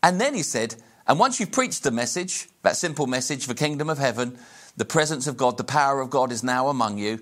[0.02, 0.74] And then he said,
[1.06, 4.40] And once you've preached the message, that simple message, the kingdom of heaven,
[4.78, 7.20] the presence of God, the power of God is now among you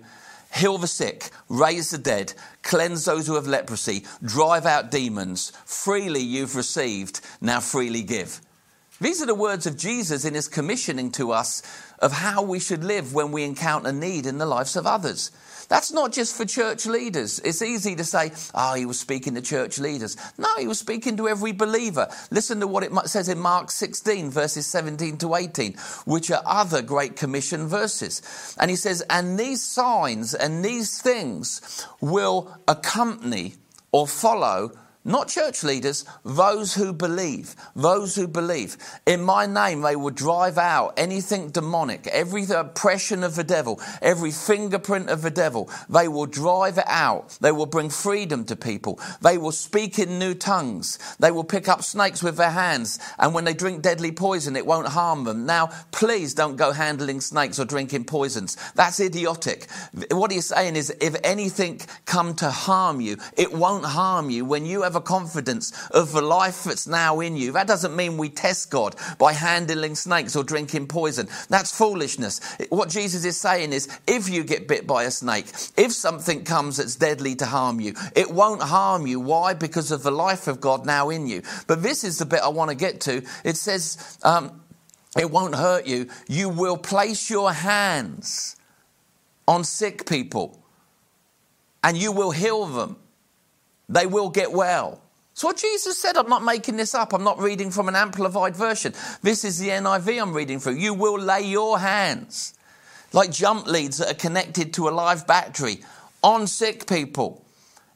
[0.56, 5.52] heal the sick, raise the dead, cleanse those who have leprosy, drive out demons.
[5.66, 8.42] Freely you've received, now freely give.
[9.02, 11.62] These are the words of Jesus in his commissioning to us
[12.00, 15.32] of how we should live when we encounter need in the lives of others.
[15.68, 17.40] That's not just for church leaders.
[17.40, 20.16] It's easy to say, oh, he was speaking to church leaders.
[20.38, 22.08] No, he was speaking to every believer.
[22.32, 25.74] Listen to what it says in Mark 16, verses 17 to 18,
[26.06, 28.56] which are other Great Commission verses.
[28.60, 33.56] And he says, and these signs and these things will accompany
[33.92, 34.72] or follow
[35.06, 37.56] not church leaders, those who believe.
[37.76, 38.76] Those who believe.
[39.06, 44.32] In my name, they will drive out anything demonic, every oppression of the devil, every
[44.32, 45.70] fingerprint of the devil.
[45.88, 47.38] They will drive it out.
[47.40, 49.00] They will bring freedom to people.
[49.22, 50.98] They will speak in new tongues.
[51.20, 52.98] They will pick up snakes with their hands.
[53.20, 55.46] And when they drink deadly poison, it won't harm them.
[55.46, 58.58] Now, please don't go handling snakes or drinking poisons.
[58.74, 59.68] That's idiotic.
[60.10, 64.66] What he's saying is if anything come to harm you, it won't harm you when
[64.66, 67.52] you have confidence of the life that's now in you.
[67.52, 71.28] That doesn't mean we test God by handling snakes or drinking poison.
[71.50, 72.40] That's foolishness.
[72.70, 76.78] What Jesus is saying is if you get bit by a snake, if something comes
[76.78, 79.20] that's deadly to harm you, it won't harm you.
[79.20, 79.54] Why?
[79.54, 81.42] Because of the life of God now in you.
[81.68, 83.24] But this is the bit I want to get to.
[83.44, 84.62] It says, um,
[85.18, 86.10] it won't hurt you.
[86.28, 88.56] You will place your hands
[89.48, 90.62] on sick people
[91.84, 92.98] and you will heal them.
[93.90, 95.02] They will get well.
[95.34, 96.18] So what Jesus said.
[96.18, 97.14] I'm not making this up.
[97.14, 98.94] I'm not reading from an amplified version.
[99.22, 100.76] This is the NIV I'm reading through.
[100.76, 102.54] You will lay your hands
[103.12, 105.82] like jump leads that are connected to a live battery
[106.24, 107.46] on sick people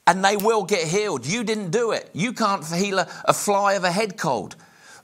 [0.06, 1.26] and they will get healed.
[1.26, 2.10] You didn't do it.
[2.14, 4.56] You can't heal a, a fly of a head cold.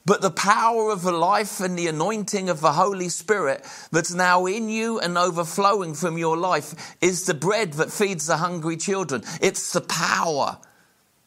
[0.04, 4.46] But the power of the life and the anointing of the Holy Spirit that's now
[4.46, 9.22] in you and overflowing from your life is the bread that feeds the hungry children.
[9.40, 10.58] It's the power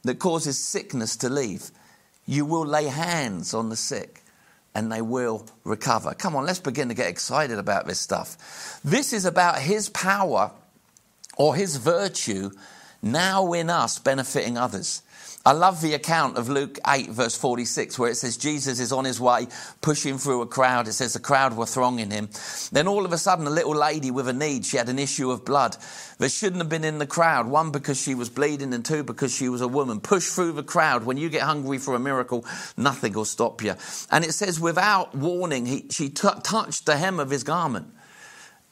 [0.03, 1.71] that causes sickness to leave.
[2.25, 4.23] You will lay hands on the sick
[4.75, 6.13] and they will recover.
[6.13, 8.79] Come on, let's begin to get excited about this stuff.
[8.83, 10.51] This is about His power
[11.39, 12.51] or his virtue
[13.01, 15.01] now in us benefiting others.
[15.45, 19.05] I love the account of Luke 8, verse 46, where it says Jesus is on
[19.05, 19.47] his way
[19.81, 20.87] pushing through a crowd.
[20.87, 22.29] It says the crowd were thronging him.
[22.73, 25.31] Then all of a sudden, a little lady with a need, she had an issue
[25.31, 25.77] of blood
[26.17, 27.47] that shouldn't have been in the crowd.
[27.47, 30.01] One, because she was bleeding, and two, because she was a woman.
[30.01, 31.05] Push through the crowd.
[31.05, 33.75] When you get hungry for a miracle, nothing will stop you.
[34.11, 37.87] And it says, without warning, he, she t- touched the hem of his garment.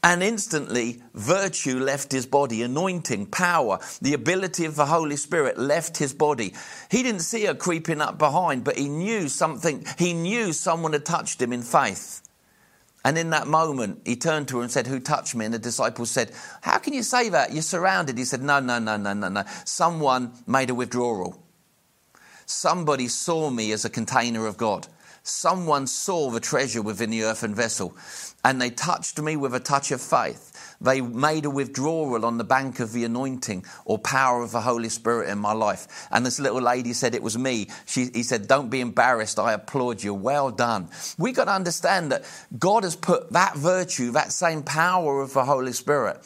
[0.02, 5.96] And instantly, virtue left his body, anointing, power, the ability of the Holy Spirit left
[5.96, 6.54] his body.
[6.88, 11.04] He didn't see her creeping up behind, but he knew something, he knew someone had
[11.04, 12.22] touched him in faith.
[13.04, 15.44] And in that moment, he turned to her and said, Who touched me?
[15.44, 17.52] And the disciples said, How can you say that?
[17.52, 18.18] You're surrounded.
[18.18, 19.44] He said, No, no, no, no, no, no.
[19.64, 21.42] Someone made a withdrawal.
[22.46, 24.88] Somebody saw me as a container of God.
[25.22, 27.96] Someone saw the treasure within the earthen vessel
[28.48, 30.76] and they touched me with a touch of faith.
[30.80, 34.88] They made a withdrawal on the bank of the anointing or power of the Holy
[34.88, 36.08] Spirit in my life.
[36.10, 37.68] And this little lady said, It was me.
[37.84, 39.38] She, he said, Don't be embarrassed.
[39.38, 40.14] I applaud you.
[40.14, 40.88] Well done.
[41.18, 42.24] We got to understand that
[42.58, 46.16] God has put that virtue, that same power of the Holy Spirit,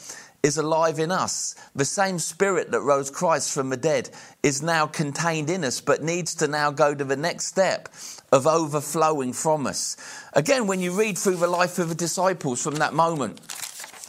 [0.43, 1.55] is alive in us.
[1.75, 4.09] The same spirit that rose Christ from the dead
[4.43, 7.89] is now contained in us, but needs to now go to the next step
[8.33, 9.95] of overflowing from us.
[10.33, 13.39] Again, when you read through the life of the disciples from that moment,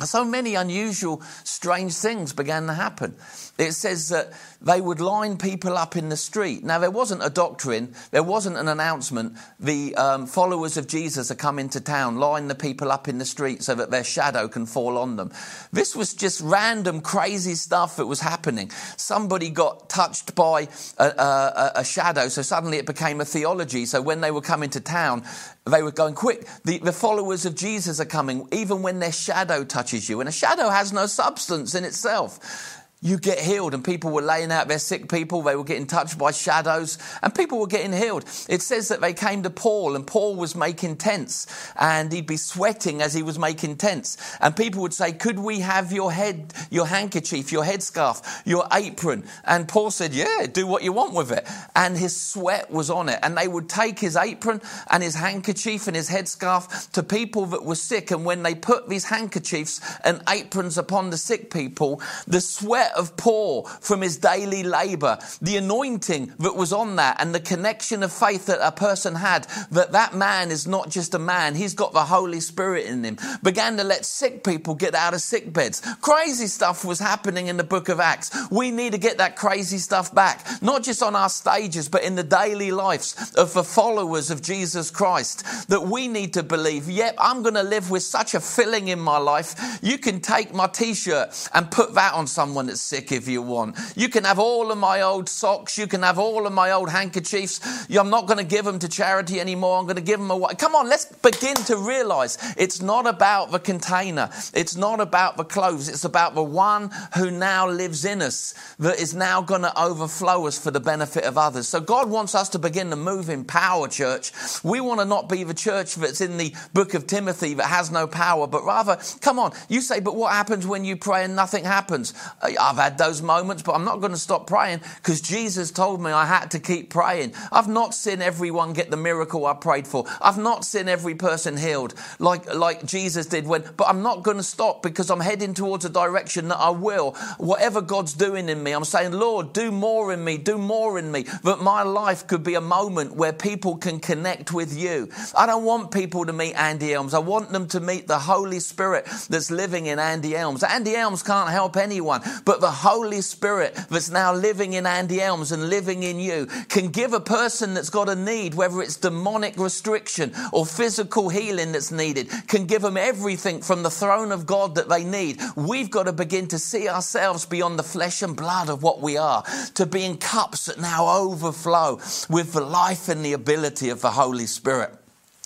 [0.00, 3.14] so many unusual, strange things began to happen.
[3.56, 6.64] It says that they would line people up in the street.
[6.64, 9.36] Now, there wasn't a doctrine, there wasn't an announcement.
[9.60, 13.24] The um, followers of Jesus are coming to town, line the people up in the
[13.24, 15.30] street so that their shadow can fall on them.
[15.72, 18.70] This was just random, crazy stuff that was happening.
[18.96, 20.66] Somebody got touched by
[20.98, 23.86] a, a, a shadow, so suddenly it became a theology.
[23.86, 25.22] So when they were coming to town,
[25.64, 26.46] they were going quick.
[26.64, 30.18] The, the followers of Jesus are coming, even when their shadow touches you.
[30.18, 32.73] And a shadow has no substance in itself
[33.04, 33.74] you get healed.
[33.74, 37.34] And people were laying out their sick people, they were getting touched by shadows, and
[37.34, 38.24] people were getting healed.
[38.48, 42.38] It says that they came to Paul, and Paul was making tents, and he'd be
[42.38, 44.16] sweating as he was making tents.
[44.40, 49.24] And people would say, Could we have your head, your handkerchief, your headscarf, your apron?
[49.44, 51.46] And Paul said, Yeah, do what you want with it.
[51.76, 53.18] And his sweat was on it.
[53.22, 57.64] And they would take his apron and his handkerchief and his headscarf to people that
[57.64, 58.10] were sick.
[58.10, 63.16] And when they put these handkerchiefs and aprons upon the sick people, the sweat of
[63.16, 68.12] Paul from his daily labor, the anointing that was on that, and the connection of
[68.12, 71.92] faith that a person had, that that man is not just a man, he's got
[71.92, 75.82] the Holy Spirit in him, began to let sick people get out of sick beds.
[76.00, 78.30] Crazy stuff was happening in the book of Acts.
[78.50, 82.14] We need to get that crazy stuff back, not just on our stages, but in
[82.14, 87.14] the daily lives of the followers of Jesus Christ, that we need to believe, yep,
[87.18, 89.78] I'm going to live with such a filling in my life.
[89.82, 93.42] You can take my t shirt and put that on someone that's sick if you
[93.42, 93.76] want.
[93.96, 95.78] You can have all of my old socks.
[95.78, 97.60] You can have all of my old handkerchiefs.
[97.90, 99.78] I'm not going to give them to charity anymore.
[99.78, 100.54] I'm going to give them away.
[100.58, 104.30] Come on, let's begin to realize it's not about the container.
[104.52, 105.88] It's not about the clothes.
[105.88, 110.46] It's about the one who now lives in us that is now going to overflow
[110.46, 111.68] us for the benefit of others.
[111.68, 114.32] So God wants us to begin to move in power, church.
[114.62, 117.90] We want to not be the church that's in the book of Timothy that has
[117.90, 121.34] no power, but rather, come on, you say, but what happens when you pray and
[121.36, 122.14] nothing happens?
[122.42, 126.10] I've had those moments, but I'm not going to stop praying because Jesus told me
[126.10, 127.34] I had to keep praying.
[127.52, 130.04] I've not seen everyone get the miracle I prayed for.
[130.20, 134.36] I've not seen every person healed like, like Jesus did when, but I'm not going
[134.36, 137.12] to stop because I'm heading towards a direction that I will.
[137.38, 141.10] Whatever God's doing in me, I'm saying, Lord, do more in me, do more in
[141.10, 145.08] me, that my life could be a moment where people can connect with you.
[145.36, 147.14] I don't want people to meet Andy Elms.
[147.14, 150.62] I want them to meet the Holy Spirit that's living in Andy Elms.
[150.62, 155.52] Andy Elms can't help anyone, but the Holy Spirit that's now living in Andy Elms
[155.52, 159.56] and living in you can give a person that's got a need, whether it's demonic
[159.56, 164.74] restriction or physical healing that's needed, can give them everything from the throne of God
[164.74, 165.40] that they need.
[165.56, 169.16] We've got to begin to see ourselves beyond the flesh and blood of what we
[169.16, 169.42] are,
[169.74, 171.96] to being cups that now overflow
[172.28, 174.94] with the life and the ability of the Holy Spirit.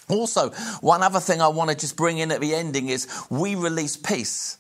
[0.09, 3.55] Also, one other thing I want to just bring in at the ending is we
[3.55, 4.58] release peace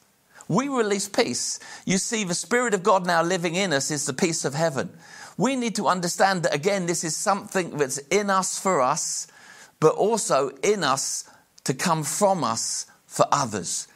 [0.49, 1.61] we release peace.
[1.85, 4.91] You see, the Spirit of God now living in us is the peace of heaven.
[5.37, 9.29] We need to understand that, again, this is something that's in us for us,
[9.79, 11.29] but also in us
[11.65, 13.87] to come from us for others.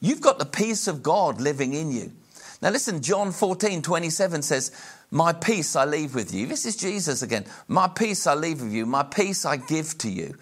[0.00, 2.12] You've got the peace of God living in you.
[2.60, 4.72] Now, listen, John 14, 27 says,
[5.10, 6.46] My peace I leave with you.
[6.46, 7.44] This is Jesus again.
[7.68, 8.86] My peace I leave with you.
[8.86, 10.36] My peace I give to you.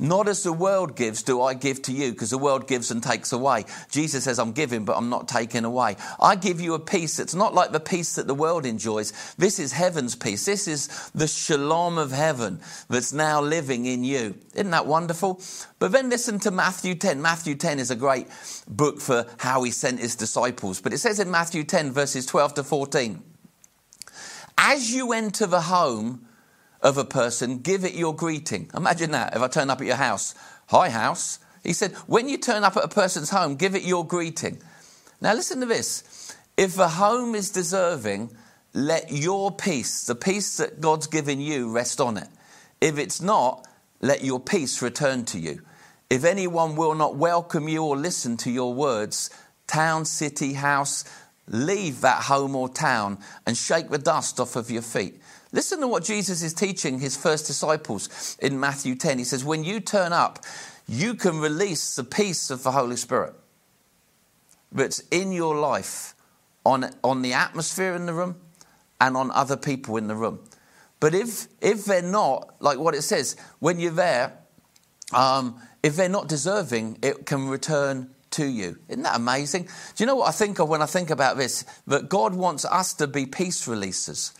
[0.00, 3.02] Not as the world gives, do I give to you, because the world gives and
[3.02, 3.64] takes away.
[3.90, 5.96] Jesus says, I'm giving, but I'm not taking away.
[6.20, 9.12] I give you a peace that's not like the peace that the world enjoys.
[9.38, 10.44] This is heaven's peace.
[10.44, 14.36] This is the shalom of heaven that's now living in you.
[14.54, 15.40] Isn't that wonderful?
[15.80, 17.20] But then listen to Matthew 10.
[17.20, 18.28] Matthew 10 is a great
[18.68, 20.80] book for how he sent his disciples.
[20.80, 23.20] But it says in Matthew 10, verses 12 to 14,
[24.56, 26.27] As you enter the home,
[26.80, 28.70] of a person, give it your greeting.
[28.74, 30.34] Imagine that if I turn up at your house.
[30.68, 31.38] Hi, house.
[31.62, 34.60] He said, when you turn up at a person's home, give it your greeting.
[35.20, 36.36] Now, listen to this.
[36.56, 38.30] If a home is deserving,
[38.72, 42.28] let your peace, the peace that God's given you, rest on it.
[42.80, 43.66] If it's not,
[44.00, 45.62] let your peace return to you.
[46.10, 49.30] If anyone will not welcome you or listen to your words,
[49.66, 51.04] town, city, house,
[51.48, 55.20] leave that home or town and shake the dust off of your feet.
[55.52, 59.18] Listen to what Jesus is teaching his first disciples in Matthew 10.
[59.18, 60.40] He says, When you turn up,
[60.86, 63.34] you can release the peace of the Holy Spirit
[64.70, 66.14] that's in your life
[66.66, 68.36] on, on the atmosphere in the room
[69.00, 70.40] and on other people in the room.
[71.00, 74.36] But if, if they're not, like what it says, when you're there,
[75.14, 78.78] um, if they're not deserving, it can return to you.
[78.88, 79.62] Isn't that amazing?
[79.62, 81.64] Do you know what I think of when I think about this?
[81.86, 84.34] That God wants us to be peace releasers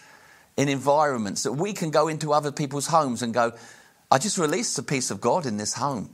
[0.58, 3.52] in environments that we can go into other people's homes and go,
[4.10, 6.10] I just released the peace of God in this home.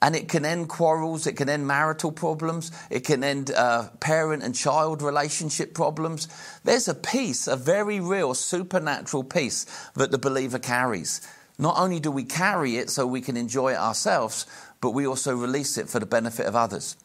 [0.00, 4.42] And it can end quarrels, it can end marital problems, it can end uh, parent
[4.42, 6.26] and child relationship problems.
[6.64, 11.20] There's a peace, a very real supernatural peace that the believer carries.
[11.58, 14.46] Not only do we carry it so we can enjoy it ourselves,
[14.80, 16.96] but we also release it for the benefit of others.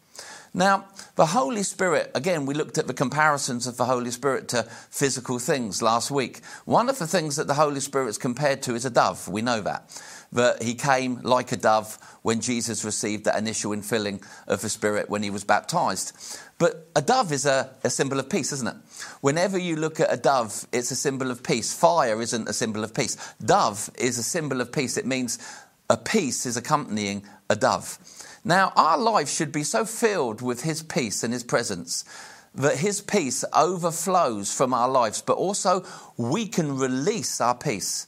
[0.57, 0.85] Now,
[1.15, 5.37] the Holy Spirit, again, we looked at the comparisons of the Holy Spirit to physical
[5.37, 6.43] things last week.
[6.65, 9.27] One of the things that the Holy Spirit is compared to is a dove.
[9.27, 10.01] We know that.
[10.31, 15.11] That he came like a dove when Jesus received that initial infilling of the Spirit
[15.11, 16.39] when he was baptized.
[16.57, 18.75] But a dove is a, a symbol of peace, isn't it?
[19.21, 21.71] Whenever you look at a dove, it's a symbol of peace.
[21.71, 23.15] Fire isn't a symbol of peace.
[23.45, 24.97] Dove is a symbol of peace.
[24.97, 25.37] It means
[25.87, 27.99] a peace is accompanying a dove.
[28.47, 32.05] Now, our life should be so filled with His peace and His presence
[32.55, 35.83] that His peace overflows from our lives, but also
[36.15, 38.07] we can release our peace.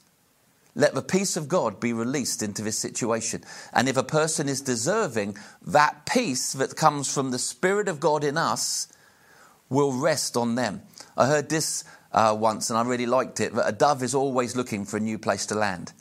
[0.74, 3.44] Let the peace of God be released into this situation.
[3.74, 5.36] And if a person is deserving,
[5.66, 8.88] that peace that comes from the Spirit of God in us
[9.68, 10.80] will rest on them.
[11.18, 14.56] I heard this uh, once and I really liked it that a dove is always
[14.56, 15.92] looking for a new place to land.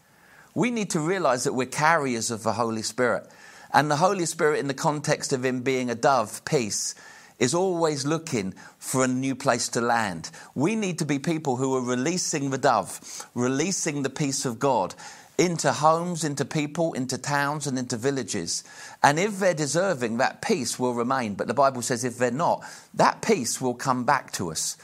[0.55, 3.27] We need to realize that we're carriers of the Holy Spirit.
[3.73, 6.95] And the Holy Spirit, in the context of Him being a dove, peace,
[7.39, 10.29] is always looking for a new place to land.
[10.55, 14.93] We need to be people who are releasing the dove, releasing the peace of God
[15.37, 18.63] into homes, into people, into towns, and into villages.
[19.01, 21.35] And if they're deserving, that peace will remain.
[21.35, 22.63] But the Bible says if they're not,
[22.95, 24.75] that peace will come back to us.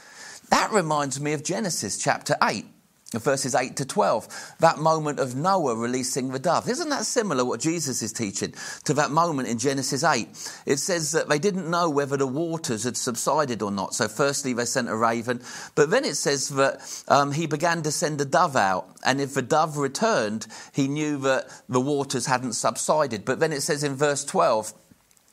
[0.48, 2.64] That reminds me of Genesis chapter 8
[3.12, 6.68] verses 8 to 12, that moment of Noah releasing the dove.
[6.68, 8.52] Isn't that similar what Jesus is teaching
[8.84, 10.28] to that moment in Genesis 8?
[10.66, 13.94] It says that they didn't know whether the waters had subsided or not.
[13.94, 15.40] So, firstly, they sent a raven,
[15.76, 19.34] but then it says that um, he began to send a dove out, and if
[19.34, 23.24] the dove returned, he knew that the waters hadn't subsided.
[23.24, 24.74] But then it says in verse 12,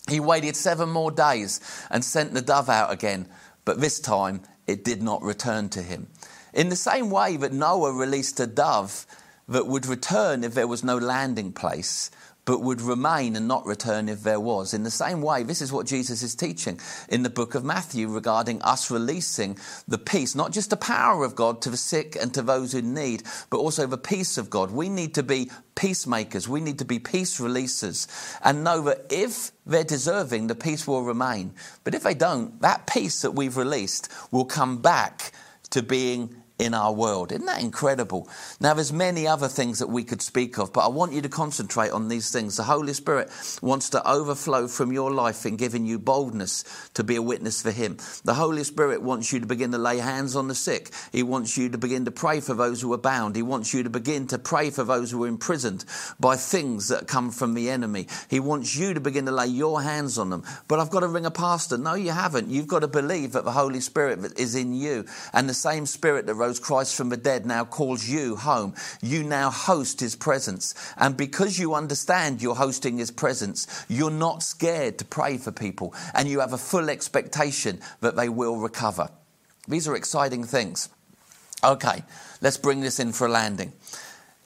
[0.10, 1.60] he waited seven more days
[1.90, 3.28] and sent the dove out again,
[3.66, 6.08] but this time it did not return to him.
[6.54, 9.06] In the same way that Noah released a dove
[9.48, 12.12] that would return if there was no landing place,
[12.46, 14.74] but would remain and not return if there was.
[14.74, 18.10] In the same way, this is what Jesus is teaching in the book of Matthew
[18.10, 22.34] regarding us releasing the peace, not just the power of God to the sick and
[22.34, 24.72] to those who need, but also the peace of God.
[24.72, 28.08] We need to be peacemakers, we need to be peace releasers,
[28.44, 31.54] and know that if they're deserving, the peace will remain.
[31.86, 35.32] But if they don't, that peace that we've released will come back
[35.70, 37.32] to being in our world.
[37.32, 38.28] Isn't that incredible?
[38.60, 41.30] Now, there's many other things that we could speak of, but I want you to
[41.30, 42.58] concentrate on these things.
[42.58, 43.30] The Holy Spirit
[43.62, 47.72] wants to overflow from your life in giving you boldness to be a witness for
[47.72, 47.98] Him.
[48.24, 50.92] The Holy Spirit wants you to begin to lay hands on the sick.
[51.12, 53.36] He wants you to begin to pray for those who are bound.
[53.36, 55.86] He wants you to begin to pray for those who are imprisoned
[56.20, 58.08] by things that come from the enemy.
[58.30, 60.44] He wants you to begin to lay your hands on them.
[60.68, 61.78] But I've got to ring a pastor.
[61.78, 62.50] No, you haven't.
[62.50, 66.26] You've got to believe that the Holy Spirit is in you and the same Spirit
[66.26, 68.76] that rose Christ from the dead now calls you home.
[69.02, 70.76] You now host his presence.
[70.98, 75.94] And because you understand you're hosting his presence, you're not scared to pray for people
[76.14, 79.10] and you have a full expectation that they will recover.
[79.68, 80.90] These are exciting things.
[81.64, 82.04] Okay,
[82.42, 83.74] let's bring this in for a landing.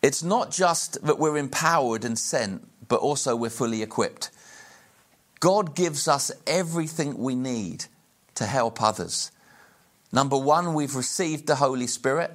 [0.01, 4.30] It's not just that we're empowered and sent, but also we're fully equipped.
[5.39, 7.86] God gives us everything we need
[8.36, 9.32] to help others.
[10.12, 12.32] Number one, we've received the Holy Spirit.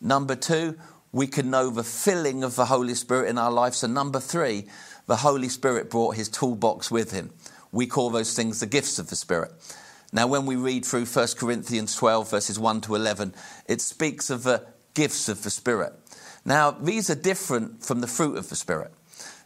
[0.00, 0.78] Number two,
[1.12, 3.84] we can know the filling of the Holy Spirit in our lives.
[3.84, 4.66] And number three,
[5.06, 7.30] the Holy Spirit brought his toolbox with him.
[7.70, 9.52] We call those things the gifts of the Spirit.
[10.12, 13.34] Now, when we read through 1 Corinthians 12, verses 1 to 11,
[13.66, 15.94] it speaks of the gifts of the Spirit.
[16.44, 18.92] Now, these are different from the fruit of the Spirit.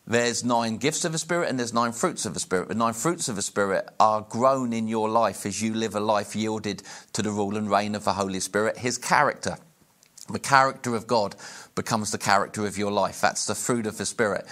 [0.09, 2.69] There's nine gifts of the Spirit and there's nine fruits of the Spirit.
[2.69, 6.01] The nine fruits of the Spirit are grown in your life as you live a
[6.01, 8.79] life yielded to the rule and reign of the Holy Spirit.
[8.79, 9.59] His character,
[10.31, 11.35] the character of God,
[11.75, 13.21] becomes the character of your life.
[13.21, 14.47] That's the fruit of the Spirit.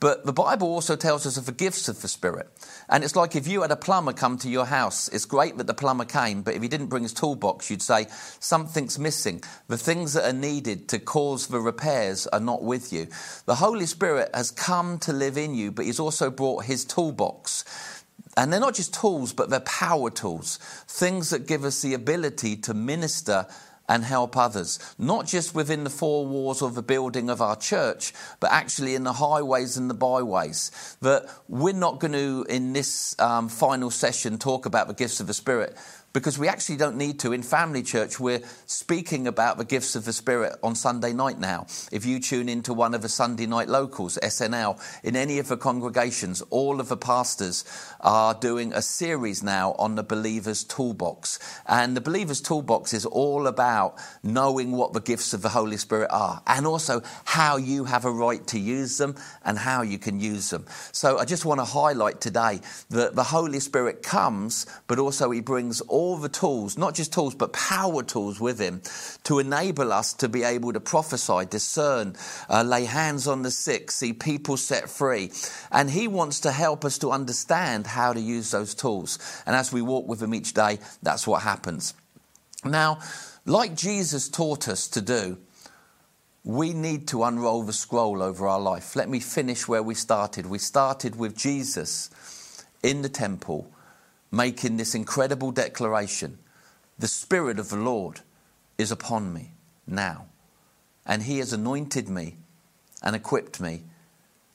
[0.00, 2.48] But the Bible also tells us of the gifts of the Spirit.
[2.88, 5.66] And it's like if you had a plumber come to your house, it's great that
[5.66, 8.06] the plumber came, but if he didn't bring his toolbox, you'd say,
[8.40, 9.42] something's missing.
[9.68, 13.08] The things that are needed to cause the repairs are not with you.
[13.44, 17.64] The Holy Spirit has come to live in you, but he's also brought his toolbox.
[18.36, 22.56] And they're not just tools, but they're power tools, things that give us the ability
[22.58, 23.46] to minister
[23.90, 28.12] and help others, not just within the four walls of the building of our church,
[28.38, 30.96] but actually in the highways and the byways.
[31.00, 35.26] That we're not going to, in this um, final session, talk about the gifts of
[35.26, 35.76] the Spirit
[36.12, 37.32] because we actually don't need to.
[37.32, 41.66] In Family Church, we're speaking about the gifts of the Spirit on Sunday night now.
[41.92, 45.56] If you tune into one of the Sunday night locals, SNL, in any of the
[45.56, 47.64] congregations, all of the pastors
[48.00, 51.38] are doing a series now on the believer's toolbox.
[51.66, 56.08] And the believer's toolbox is all about knowing what the gifts of the Holy Spirit
[56.10, 60.18] are and also how you have a right to use them and how you can
[60.18, 60.66] use them.
[60.90, 65.40] So I just want to highlight today that the Holy Spirit comes, but also he
[65.40, 68.80] brings all all the tools, not just tools, but power tools with him
[69.22, 72.16] to enable us to be able to prophesy, discern,
[72.48, 75.30] uh, lay hands on the sick, see people set free.
[75.70, 79.18] And he wants to help us to understand how to use those tools.
[79.44, 81.92] And as we walk with him each day, that's what happens.
[82.64, 83.00] Now,
[83.44, 85.36] like Jesus taught us to do,
[86.44, 88.96] we need to unroll the scroll over our life.
[88.96, 90.46] Let me finish where we started.
[90.46, 92.08] We started with Jesus
[92.82, 93.70] in the temple
[94.30, 96.38] making this incredible declaration
[96.98, 98.20] The Spirit of the Lord
[98.78, 99.52] is upon me
[99.86, 100.26] now,
[101.06, 102.36] and He has anointed me
[103.02, 103.82] and equipped me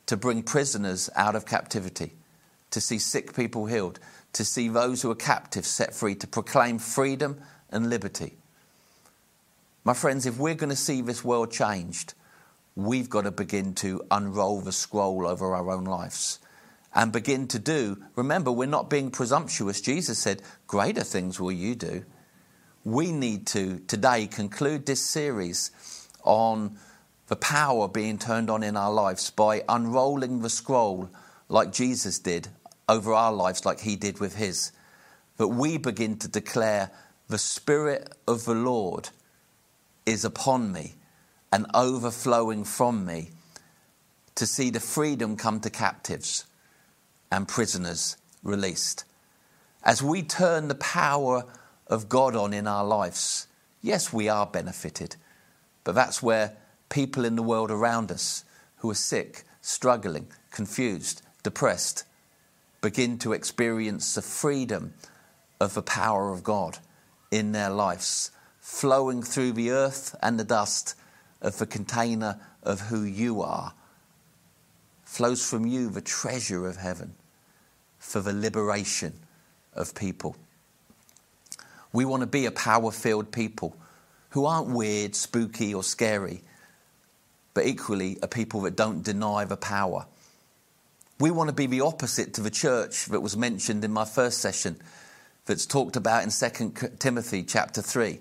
[0.05, 2.13] to bring prisoners out of captivity,
[2.71, 3.99] to see sick people healed,
[4.33, 8.37] to see those who are captive set free, to proclaim freedom and liberty.
[9.83, 12.13] My friends, if we're going to see this world changed,
[12.75, 16.39] we've got to begin to unroll the scroll over our own lives
[16.95, 18.01] and begin to do.
[18.15, 19.81] Remember, we're not being presumptuous.
[19.81, 22.05] Jesus said, Greater things will you do.
[22.85, 25.71] We need to today conclude this series
[26.23, 26.77] on
[27.27, 31.09] the power being turned on in our lives by unrolling the scroll
[31.49, 32.47] like Jesus did
[32.87, 34.71] over our lives, like he did with his.
[35.37, 36.91] That we begin to declare,
[37.27, 39.09] The Spirit of the Lord
[40.05, 40.93] is upon me
[41.51, 43.31] and overflowing from me
[44.35, 46.45] to see the freedom come to captives
[47.31, 49.05] and prisoners released.
[49.83, 51.45] As we turn the power
[51.87, 53.47] of God on in our lives,
[53.81, 55.15] yes, we are benefited,
[55.83, 56.57] but that's where
[56.89, 58.43] people in the world around us
[58.77, 62.03] who are sick, struggling, confused, depressed,
[62.81, 64.93] begin to experience the freedom
[65.59, 66.79] of the power of God
[67.31, 70.95] in their lives, flowing through the earth and the dust
[71.41, 73.73] of the container of who you are.
[75.15, 77.13] Flows from you the treasure of heaven
[77.97, 79.13] for the liberation
[79.71, 80.35] of people.
[81.93, 83.77] We want to be a power filled people
[84.31, 86.41] who aren't weird, spooky, or scary,
[87.53, 90.05] but equally are people that don't deny the power.
[91.17, 94.39] We want to be the opposite to the church that was mentioned in my first
[94.39, 94.75] session,
[95.45, 98.19] that's talked about in 2 Timothy chapter 3,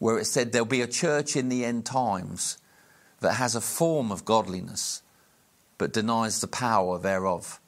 [0.00, 2.58] where it said there'll be a church in the end times
[3.20, 5.00] that has a form of godliness
[5.78, 7.60] but denies the power thereof.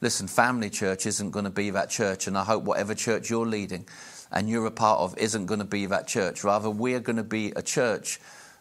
[0.00, 3.46] Listen, family church isn't going to be that church, and I hope whatever church you're
[3.46, 3.86] leading
[4.30, 6.44] and you're a part of isn't going to be that church.
[6.44, 8.20] Rather, we're going to be a church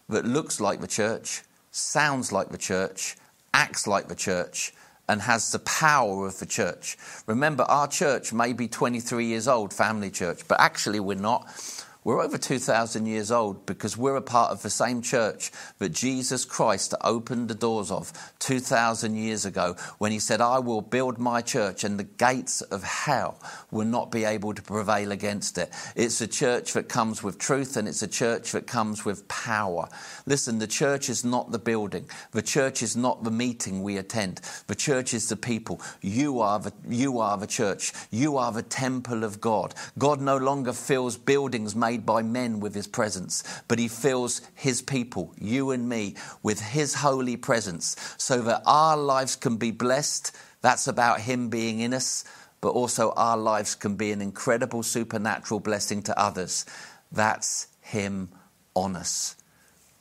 [0.09, 3.17] that looks like the church, sounds like the church,
[3.53, 4.73] acts like the church,
[5.09, 6.97] and has the power of the church.
[7.25, 11.82] Remember, our church may be 23 years old, family church, but actually we're not.
[12.03, 16.43] We're over 2,000 years old because we're a part of the same church that Jesus
[16.43, 21.41] Christ opened the doors of 2,000 years ago when he said, I will build my
[21.41, 23.39] church and the gates of hell
[23.71, 25.71] will not be able to prevail against it.
[25.95, 29.87] It's a church that comes with truth and it's a church that comes with power.
[30.25, 34.41] Listen, the church is not the building, the church is not the meeting we attend,
[34.67, 35.79] the church is the people.
[36.01, 39.73] You are the, you are the church, you are the temple of God.
[39.97, 44.41] God no longer fills buildings made made by men with his presence, but he fills
[44.55, 49.69] his people, you and me, with his holy presence so that our lives can be
[49.69, 50.35] blessed.
[50.61, 52.23] That's about him being in us,
[52.61, 56.65] but also our lives can be an incredible supernatural blessing to others.
[57.11, 58.29] That's him
[58.73, 59.35] on us.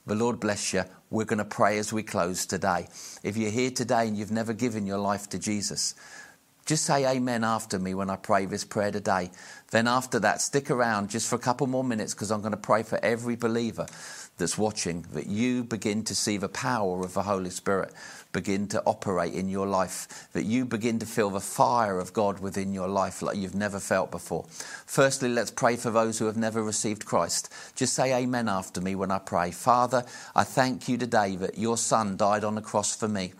[0.06, 0.84] The Lord bless you.
[1.10, 2.88] We're going to pray as we close today.
[3.22, 5.94] If you're here today and you've never given your life to Jesus,
[6.64, 9.30] just say amen after me when I pray this prayer today.
[9.70, 12.56] Then, after that, stick around just for a couple more minutes because I'm going to
[12.56, 13.86] pray for every believer
[14.38, 17.92] that's watching that you begin to see the power of the Holy Spirit
[18.32, 22.40] begin to operate in your life, that you begin to feel the fire of God
[22.40, 24.44] within your life like you've never felt before.
[24.86, 27.52] Firstly, let's pray for those who have never received Christ.
[27.74, 29.50] Just say amen after me when I pray.
[29.50, 30.04] Father,
[30.34, 33.32] I thank you today that your Son died on the cross for me.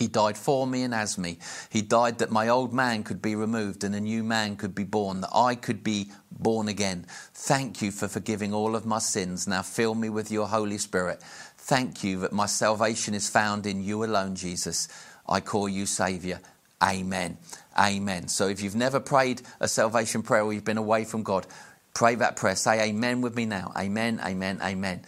[0.00, 1.36] He died for me and as me.
[1.68, 4.82] He died that my old man could be removed and a new man could be
[4.82, 7.04] born, that I could be born again.
[7.34, 9.46] Thank you for forgiving all of my sins.
[9.46, 11.22] Now fill me with your Holy Spirit.
[11.58, 14.88] Thank you that my salvation is found in you alone, Jesus.
[15.28, 16.40] I call you Saviour.
[16.82, 17.36] Amen.
[17.78, 18.28] Amen.
[18.28, 21.46] So if you've never prayed a salvation prayer or you've been away from God,
[21.92, 22.56] pray that prayer.
[22.56, 23.70] Say amen with me now.
[23.76, 25.02] Amen, amen, amen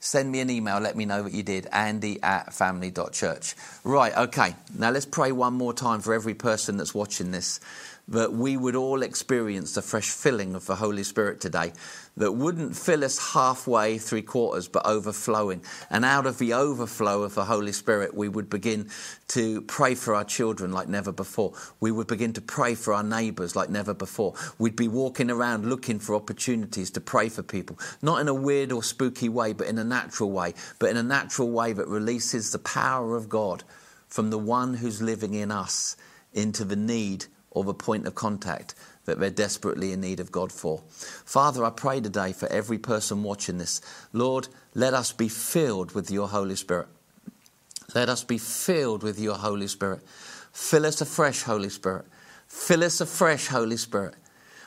[0.00, 3.54] send me an email, let me know what you did, andy at family.church.
[3.84, 7.60] Right, okay, now let's pray one more time for every person that's watching this
[8.08, 11.72] that we would all experience the fresh filling of the Holy Spirit today
[12.20, 15.62] that wouldn't fill us halfway, three quarters, but overflowing.
[15.88, 18.90] And out of the overflow of the Holy Spirit, we would begin
[19.28, 21.54] to pray for our children like never before.
[21.80, 24.34] We would begin to pray for our neighbours like never before.
[24.58, 28.70] We'd be walking around looking for opportunities to pray for people, not in a weird
[28.70, 32.52] or spooky way, but in a natural way, but in a natural way that releases
[32.52, 33.64] the power of God
[34.08, 35.96] from the one who's living in us
[36.34, 38.74] into the need or the point of contact
[39.10, 40.82] that they're desperately in need of God for.
[41.24, 43.80] Father, I pray today for every person watching this.
[44.12, 46.86] Lord, let us be filled with your Holy Spirit.
[47.92, 50.00] Let us be filled with your Holy Spirit.
[50.52, 52.04] Fill us afresh, Holy Spirit.
[52.46, 54.14] Fill us afresh, Holy Spirit.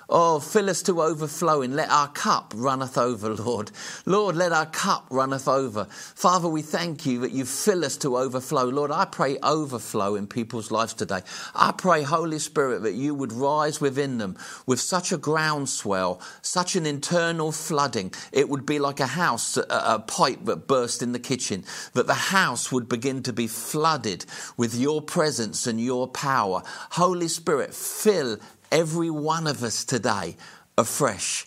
[0.10, 1.74] Oh, fill us to overflowing.
[1.74, 3.72] Let our cup runneth over, Lord.
[4.06, 5.86] Lord, let our cup runneth over.
[5.86, 8.66] Father, we thank you that you fill us to overflow.
[8.66, 11.22] Lord, I pray overflow in people's lives today.
[11.56, 16.76] I pray, Holy Spirit, that you would rise within them with such a groundswell, such
[16.76, 18.14] an internal flooding.
[18.32, 22.08] It would be like a house, a, a pipe that burst in the kitchen, that
[22.08, 24.26] the house would begin to be flooded
[24.58, 26.62] with your presence and your power.
[26.92, 28.38] Holy Spirit, fill
[28.74, 30.36] every one of us today
[30.78, 31.46] afresh.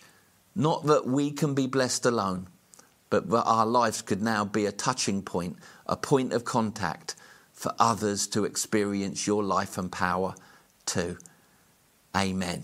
[0.55, 2.47] Not that we can be blessed alone,
[3.11, 7.15] but that our lives could now be a touching point, a point of contact
[7.51, 10.33] for others to experience your life and power
[10.85, 11.17] too.
[12.15, 12.63] Amen.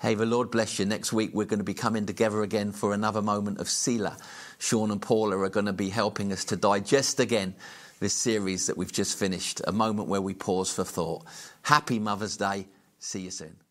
[0.00, 0.84] Hey, the Lord bless you.
[0.84, 4.16] Next week, we're going to be coming together again for another moment of Selah.
[4.58, 7.54] Sean and Paula are going to be helping us to digest again
[8.00, 11.24] this series that we've just finished, a moment where we pause for thought.
[11.62, 12.66] Happy Mother's Day.
[13.02, 13.61] See you soon.